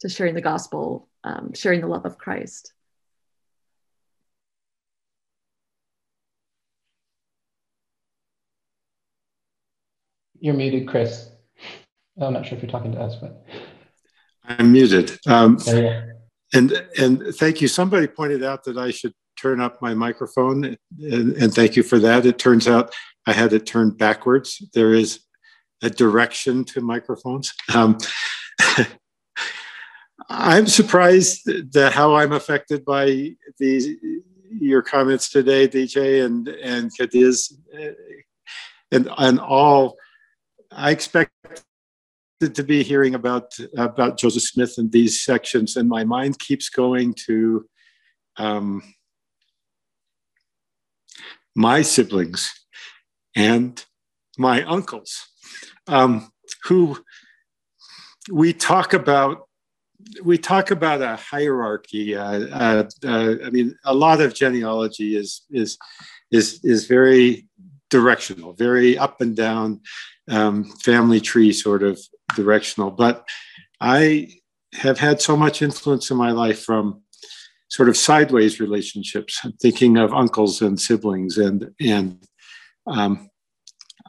[0.00, 2.72] to sharing the gospel, um, sharing the love of Christ.
[10.38, 11.28] You're muted, Chris.
[12.18, 13.44] I'm not sure if you're talking to us, but
[14.44, 15.18] I'm muted.
[15.26, 15.58] Um,
[16.54, 17.68] and and thank you.
[17.68, 20.64] Somebody pointed out that I should turn up my microphone,
[20.98, 22.24] and, and thank you for that.
[22.24, 22.94] It turns out
[23.26, 24.62] I had it turned backwards.
[24.74, 25.20] There is
[25.82, 27.52] a direction to microphones.
[27.74, 27.98] Um,
[30.28, 33.88] I'm surprised that how I'm affected by these
[34.50, 37.52] your comments today, DJ and and Cadiz,
[38.92, 39.96] and and all.
[40.72, 41.32] I expected
[42.40, 47.14] to be hearing about about Joseph Smith in these sections, and my mind keeps going
[47.26, 47.66] to
[48.36, 48.82] um,
[51.56, 52.52] my siblings
[53.36, 53.84] and
[54.38, 55.26] my uncles,
[55.86, 56.30] um,
[56.64, 56.98] who
[58.30, 59.46] we talk about.
[60.24, 62.16] We talk about a hierarchy.
[62.16, 65.76] Uh, uh, uh, I mean, a lot of genealogy is is
[66.30, 67.46] is is very
[67.90, 69.80] directional, very up and down,
[70.30, 72.00] um, family tree sort of
[72.34, 72.90] directional.
[72.90, 73.28] But
[73.80, 74.28] I
[74.74, 77.02] have had so much influence in my life from
[77.68, 79.40] sort of sideways relationships.
[79.44, 82.18] I'm thinking of uncles and siblings, and and
[82.90, 83.30] um,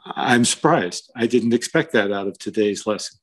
[0.05, 1.11] I'm surprised.
[1.15, 3.19] I didn't expect that out of today's lesson.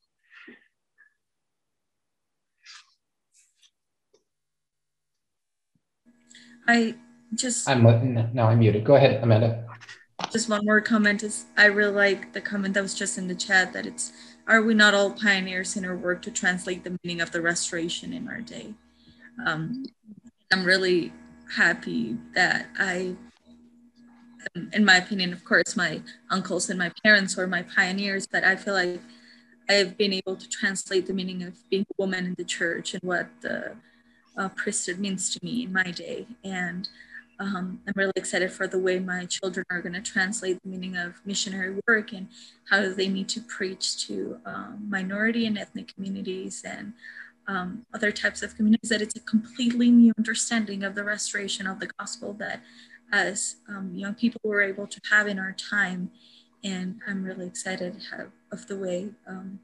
[6.67, 6.95] I
[7.35, 7.83] just I'm
[8.33, 8.47] now.
[8.47, 8.83] I'm muted.
[8.83, 9.65] Go ahead, Amanda.
[10.31, 13.35] Just one more comment is I really like the comment that was just in the
[13.35, 14.11] chat that it's
[14.47, 18.13] are we not all pioneers in our work to translate the meaning of the restoration
[18.13, 18.73] in our day?
[19.45, 19.85] Um,
[20.51, 21.13] I'm really
[21.55, 23.15] happy that I,
[24.73, 28.55] in my opinion, of course, my uncles and my parents were my pioneers, but I
[28.55, 28.99] feel like
[29.69, 33.03] I've been able to translate the meaning of being a woman in the church and
[33.03, 33.75] what the
[34.37, 36.25] uh, priesthood means to me in my day.
[36.43, 36.87] And
[37.39, 40.97] um, I'm really excited for the way my children are going to translate the meaning
[40.97, 42.27] of missionary work and
[42.69, 46.93] how they need to preach to um, minority and ethnic communities and
[47.47, 48.89] um, other types of communities.
[48.89, 52.61] That it's a completely new understanding of the restoration of the gospel that
[53.11, 56.11] as um, young people were able to have in our time.
[56.63, 58.01] And I'm really excited
[58.51, 59.59] of the way um,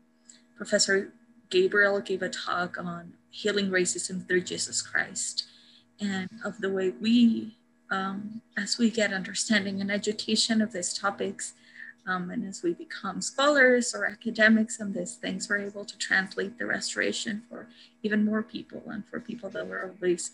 [0.57, 1.11] Professor
[1.49, 5.45] Gabriel gave a talk on healing racism through Jesus Christ
[5.99, 7.57] and of the way we,
[7.91, 11.53] um, as we get understanding and education of these topics,
[12.07, 16.57] um, and as we become scholars or academics on these things, we're able to translate
[16.59, 17.67] the restoration for
[18.03, 20.31] even more people and for people that were always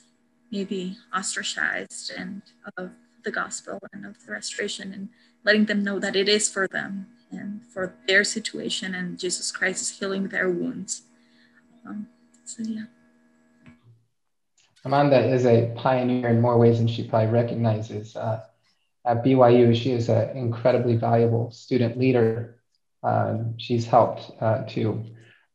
[0.51, 2.41] maybe ostracized and
[2.77, 2.91] of
[3.23, 5.09] the gospel and of the restoration and
[5.43, 9.81] letting them know that it is for them and for their situation and Jesus Christ
[9.81, 11.03] is healing their wounds.
[11.87, 12.07] Um,
[12.45, 12.83] so yeah.
[14.83, 18.15] Amanda is a pioneer in more ways than she probably recognizes.
[18.15, 18.41] Uh,
[19.05, 22.59] at BYU, she is an incredibly valuable student leader.
[23.03, 25.03] Um, she's helped uh, to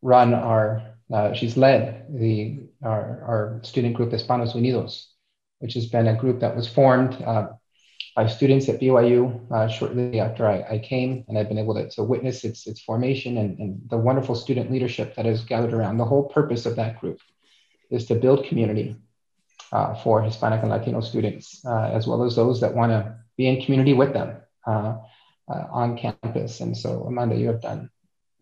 [0.02, 0.82] run our,
[1.12, 5.06] uh, she's led the our, our student group Hispanos Unidos,
[5.58, 7.48] which has been a group that was formed uh,
[8.14, 11.88] by students at BYU uh, shortly after I, I, came, and I've been able to,
[11.90, 15.98] to witness its, its formation and, and the wonderful student leadership that has gathered around.
[15.98, 17.20] The whole purpose of that group
[17.90, 18.96] is to build community
[19.70, 23.48] uh, for Hispanic and Latino students, uh, as well as those that want to be
[23.48, 24.96] in community with them uh,
[25.48, 26.60] uh, on campus.
[26.60, 27.90] And so, Amanda, you have done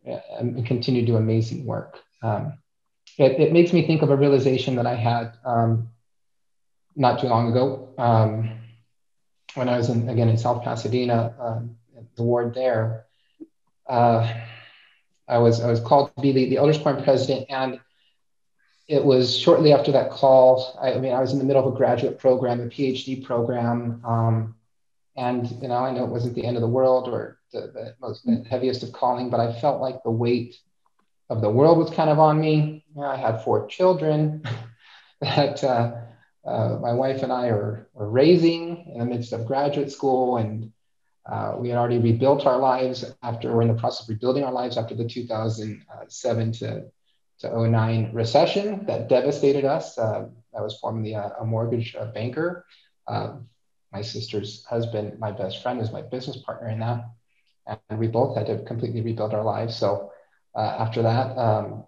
[0.04, 1.98] and continue to do amazing work.
[2.22, 2.58] Um,
[3.18, 5.88] it, it, makes me think of a realization that I had um,
[6.96, 8.58] not too long ago um,
[9.54, 11.76] when I was in, again in South Pasadena, um,
[12.16, 13.06] the ward there.
[13.88, 14.32] Uh,
[15.28, 17.80] I was I was called to be the, the elders quorum president, and
[18.88, 20.78] it was shortly after that call.
[20.80, 24.02] I, I, mean, I was in the middle of a graduate program, a PhD program,
[24.04, 24.54] um,
[25.16, 27.94] and you know, I know it wasn't the end of the world or the, the
[28.00, 30.56] most the heaviest of calling, but I felt like the weight
[31.30, 32.84] of the world was kind of on me.
[33.00, 34.42] I had four children
[35.20, 35.92] that uh,
[36.46, 40.72] uh, my wife and I are, are raising in the midst of graduate school, and
[41.26, 44.52] uh, we had already rebuilt our lives after we're in the process of rebuilding our
[44.52, 46.84] lives after the 2007 to
[47.40, 49.98] to 09 recession that devastated us.
[49.98, 52.64] Uh, I was formerly a, a mortgage banker.
[53.08, 53.48] Um,
[53.92, 57.04] my sister's husband, my best friend, is my business partner in that.
[57.88, 59.76] And we both had to completely rebuild our lives.
[59.76, 60.12] So
[60.54, 61.84] uh, after that, um,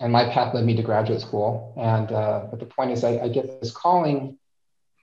[0.00, 1.74] and my path led me to graduate school.
[1.76, 4.38] And uh, but the point is, I, I get this calling,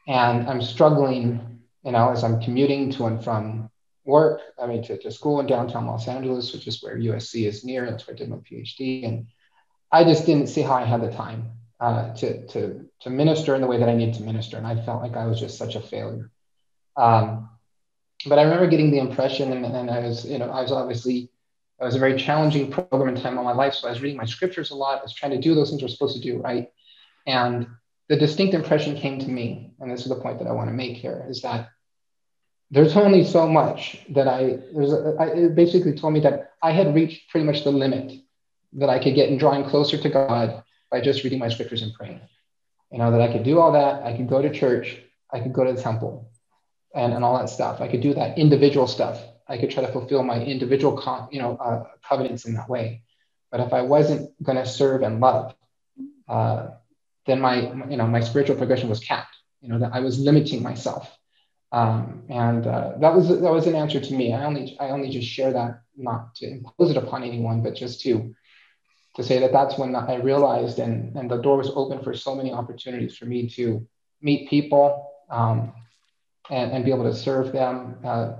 [0.08, 3.70] and I'm struggling, you know, as I'm commuting to and from
[4.06, 4.42] work.
[4.62, 7.90] I mean, to, to school in downtown Los Angeles, which is where USC is near.
[7.90, 9.06] That's where I did my PhD.
[9.06, 9.28] And
[9.92, 13.62] I just didn't see how I had the time uh, to, to, to minister in
[13.62, 14.58] the way that I needed to minister.
[14.58, 16.32] And I felt like I was just such a failure.
[16.96, 17.50] Um,
[18.26, 21.30] but I remember getting the impression, and, and I was, you know, I was obviously,
[21.80, 23.74] it was a very challenging program and time of my life.
[23.74, 25.00] So I was reading my scriptures a lot.
[25.00, 26.72] I was trying to do those things we're supposed to do, right?
[27.26, 27.68] And
[28.10, 30.74] the distinct impression came to me, and this is the point that I want to
[30.74, 31.70] make here, is that
[32.70, 36.72] there's only so much that I, there's a, I, it basically told me that I
[36.72, 38.14] had reached pretty much the limit
[38.74, 41.94] that I could get in drawing closer to God by just reading my scriptures and
[41.94, 42.22] praying.
[42.92, 44.04] You know, that I could do all that.
[44.04, 44.98] I could go to church.
[45.32, 46.32] I could go to the temple
[46.94, 47.82] and, and all that stuff.
[47.82, 49.22] I could do that individual stuff.
[49.54, 50.94] I could try to fulfill my individual,
[51.32, 53.04] you know, uh, covenants in that way.
[53.52, 55.56] But if I wasn't going to serve and love,
[56.28, 56.70] uh,
[57.28, 59.36] then my, you know, my spiritual progression was capped.
[59.62, 61.10] You know, that I was limiting myself.
[61.72, 64.34] Um, and uh, that was that was an answer to me.
[64.34, 68.02] I only I only just share that not to impose it upon anyone, but just
[68.02, 68.36] to
[69.16, 72.36] to say that that's when I realized and, and the door was open for so
[72.36, 73.88] many opportunities for me to
[74.22, 75.74] meet people um,
[76.50, 78.34] and, and be able to serve them uh,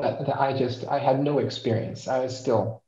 [0.00, 2.08] that, that I just I had no experience.
[2.08, 2.82] I was still,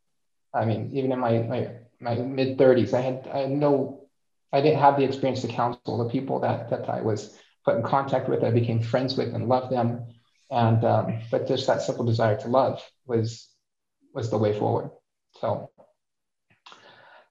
[0.54, 4.06] I mean, even in my my, my mid 30s, I had I had no
[4.52, 7.82] I didn't have the experience to counsel the people that that I was put in
[7.82, 10.06] contact with, I became friends with and loved them.
[10.50, 13.48] And um, but just that simple desire to love was
[14.12, 14.90] was the way forward.
[15.40, 15.70] So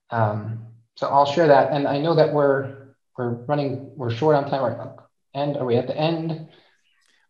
[0.10, 1.72] um, so I'll share that.
[1.72, 4.62] And I know that we're we're running we're short on time.
[4.62, 4.96] We're
[5.34, 5.58] end.
[5.58, 6.50] Are we at the end?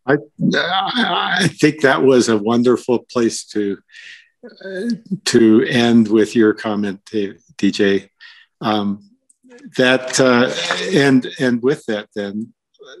[0.06, 0.16] I
[0.54, 3.78] I think that was a wonderful place to
[5.24, 8.08] to end with your comment, DJ.
[8.60, 9.10] Um,
[9.76, 10.52] that uh,
[10.92, 12.52] and and with that, then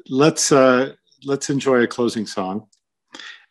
[0.08, 0.94] let's uh,
[1.24, 2.66] let's enjoy a closing song.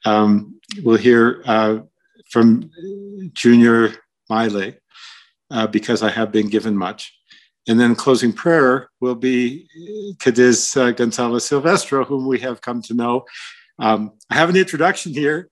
[0.05, 1.79] Um, we'll hear uh,
[2.29, 2.71] from
[3.33, 3.95] Junior
[4.29, 4.77] Miley
[5.51, 7.13] uh, because I have been given much.
[7.67, 9.67] And then closing prayer will be
[10.19, 13.25] Cadiz uh, Gonzalez Silvestro, whom we have come to know.
[13.79, 15.49] Um, I have an introduction here.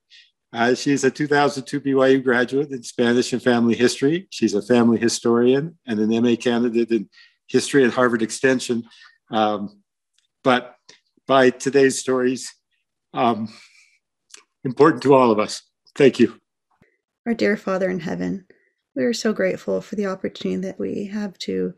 [0.54, 4.28] Uh, she's a 2002 BYU graduate in Spanish and family history.
[4.30, 7.10] She's a family historian and an MA candidate in
[7.48, 8.84] history at Harvard Extension.
[9.32, 9.82] Um,
[10.44, 10.76] but
[11.28, 12.54] by today's stories,
[13.14, 13.48] um,
[14.66, 15.62] important to all of us.
[15.96, 16.38] Thank you.
[17.26, 18.46] Our dear Father in heaven,
[18.96, 21.74] we are so grateful for the opportunity that we have to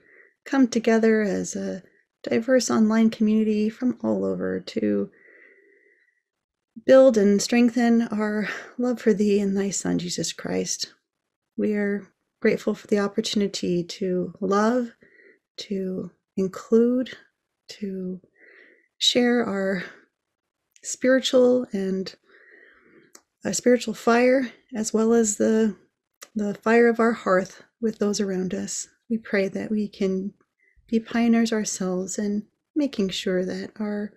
[0.46, 1.84] come together as a
[2.24, 5.10] diverse online community from all over to
[6.86, 10.94] build and strengthen our love for Thee and Thy Son, Jesus Christ.
[11.58, 12.08] We are
[12.42, 14.92] grateful for the opportunity to love,
[15.58, 17.12] to include,
[17.70, 18.22] to
[18.98, 19.84] share our
[20.84, 22.16] spiritual and
[23.46, 25.76] a uh, spiritual fire as well as the
[26.36, 28.88] the fire of our hearth with those around us.
[29.10, 30.34] We pray that we can
[30.88, 34.14] be pioneers ourselves in making sure that our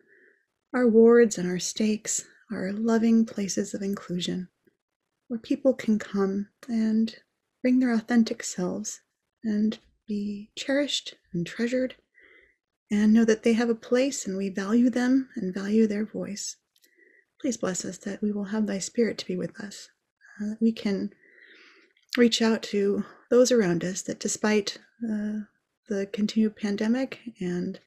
[0.72, 4.48] our wards and our stakes are loving places of inclusion
[5.28, 7.16] where people can come and
[7.62, 9.00] bring their authentic selves
[9.42, 11.94] and be cherished and treasured
[12.90, 16.56] and know that they have a place and we value them and value their voice.
[17.40, 19.88] Please bless us that we will have thy spirit to be with us,
[20.40, 21.10] uh, that we can
[22.16, 25.40] reach out to those around us that despite uh,
[25.88, 27.80] the continued pandemic and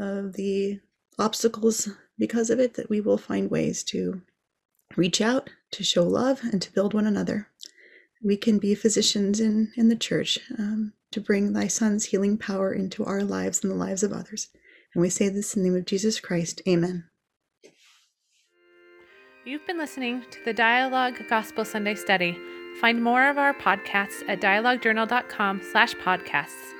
[0.00, 0.80] uh, the
[1.18, 4.22] obstacles because of it, that we will find ways to
[4.96, 7.48] reach out, to show love, and to build one another.
[8.22, 12.72] We can be physicians in, in the church um, to bring thy Son's healing power
[12.72, 14.48] into our lives and the lives of others.
[14.94, 16.62] And we say this in the name of Jesus Christ.
[16.66, 17.04] Amen.
[19.44, 22.36] You've been listening to the Dialogue Gospel Sunday Study.
[22.80, 26.75] Find more of our podcasts at dialoguejournal.com slash podcasts.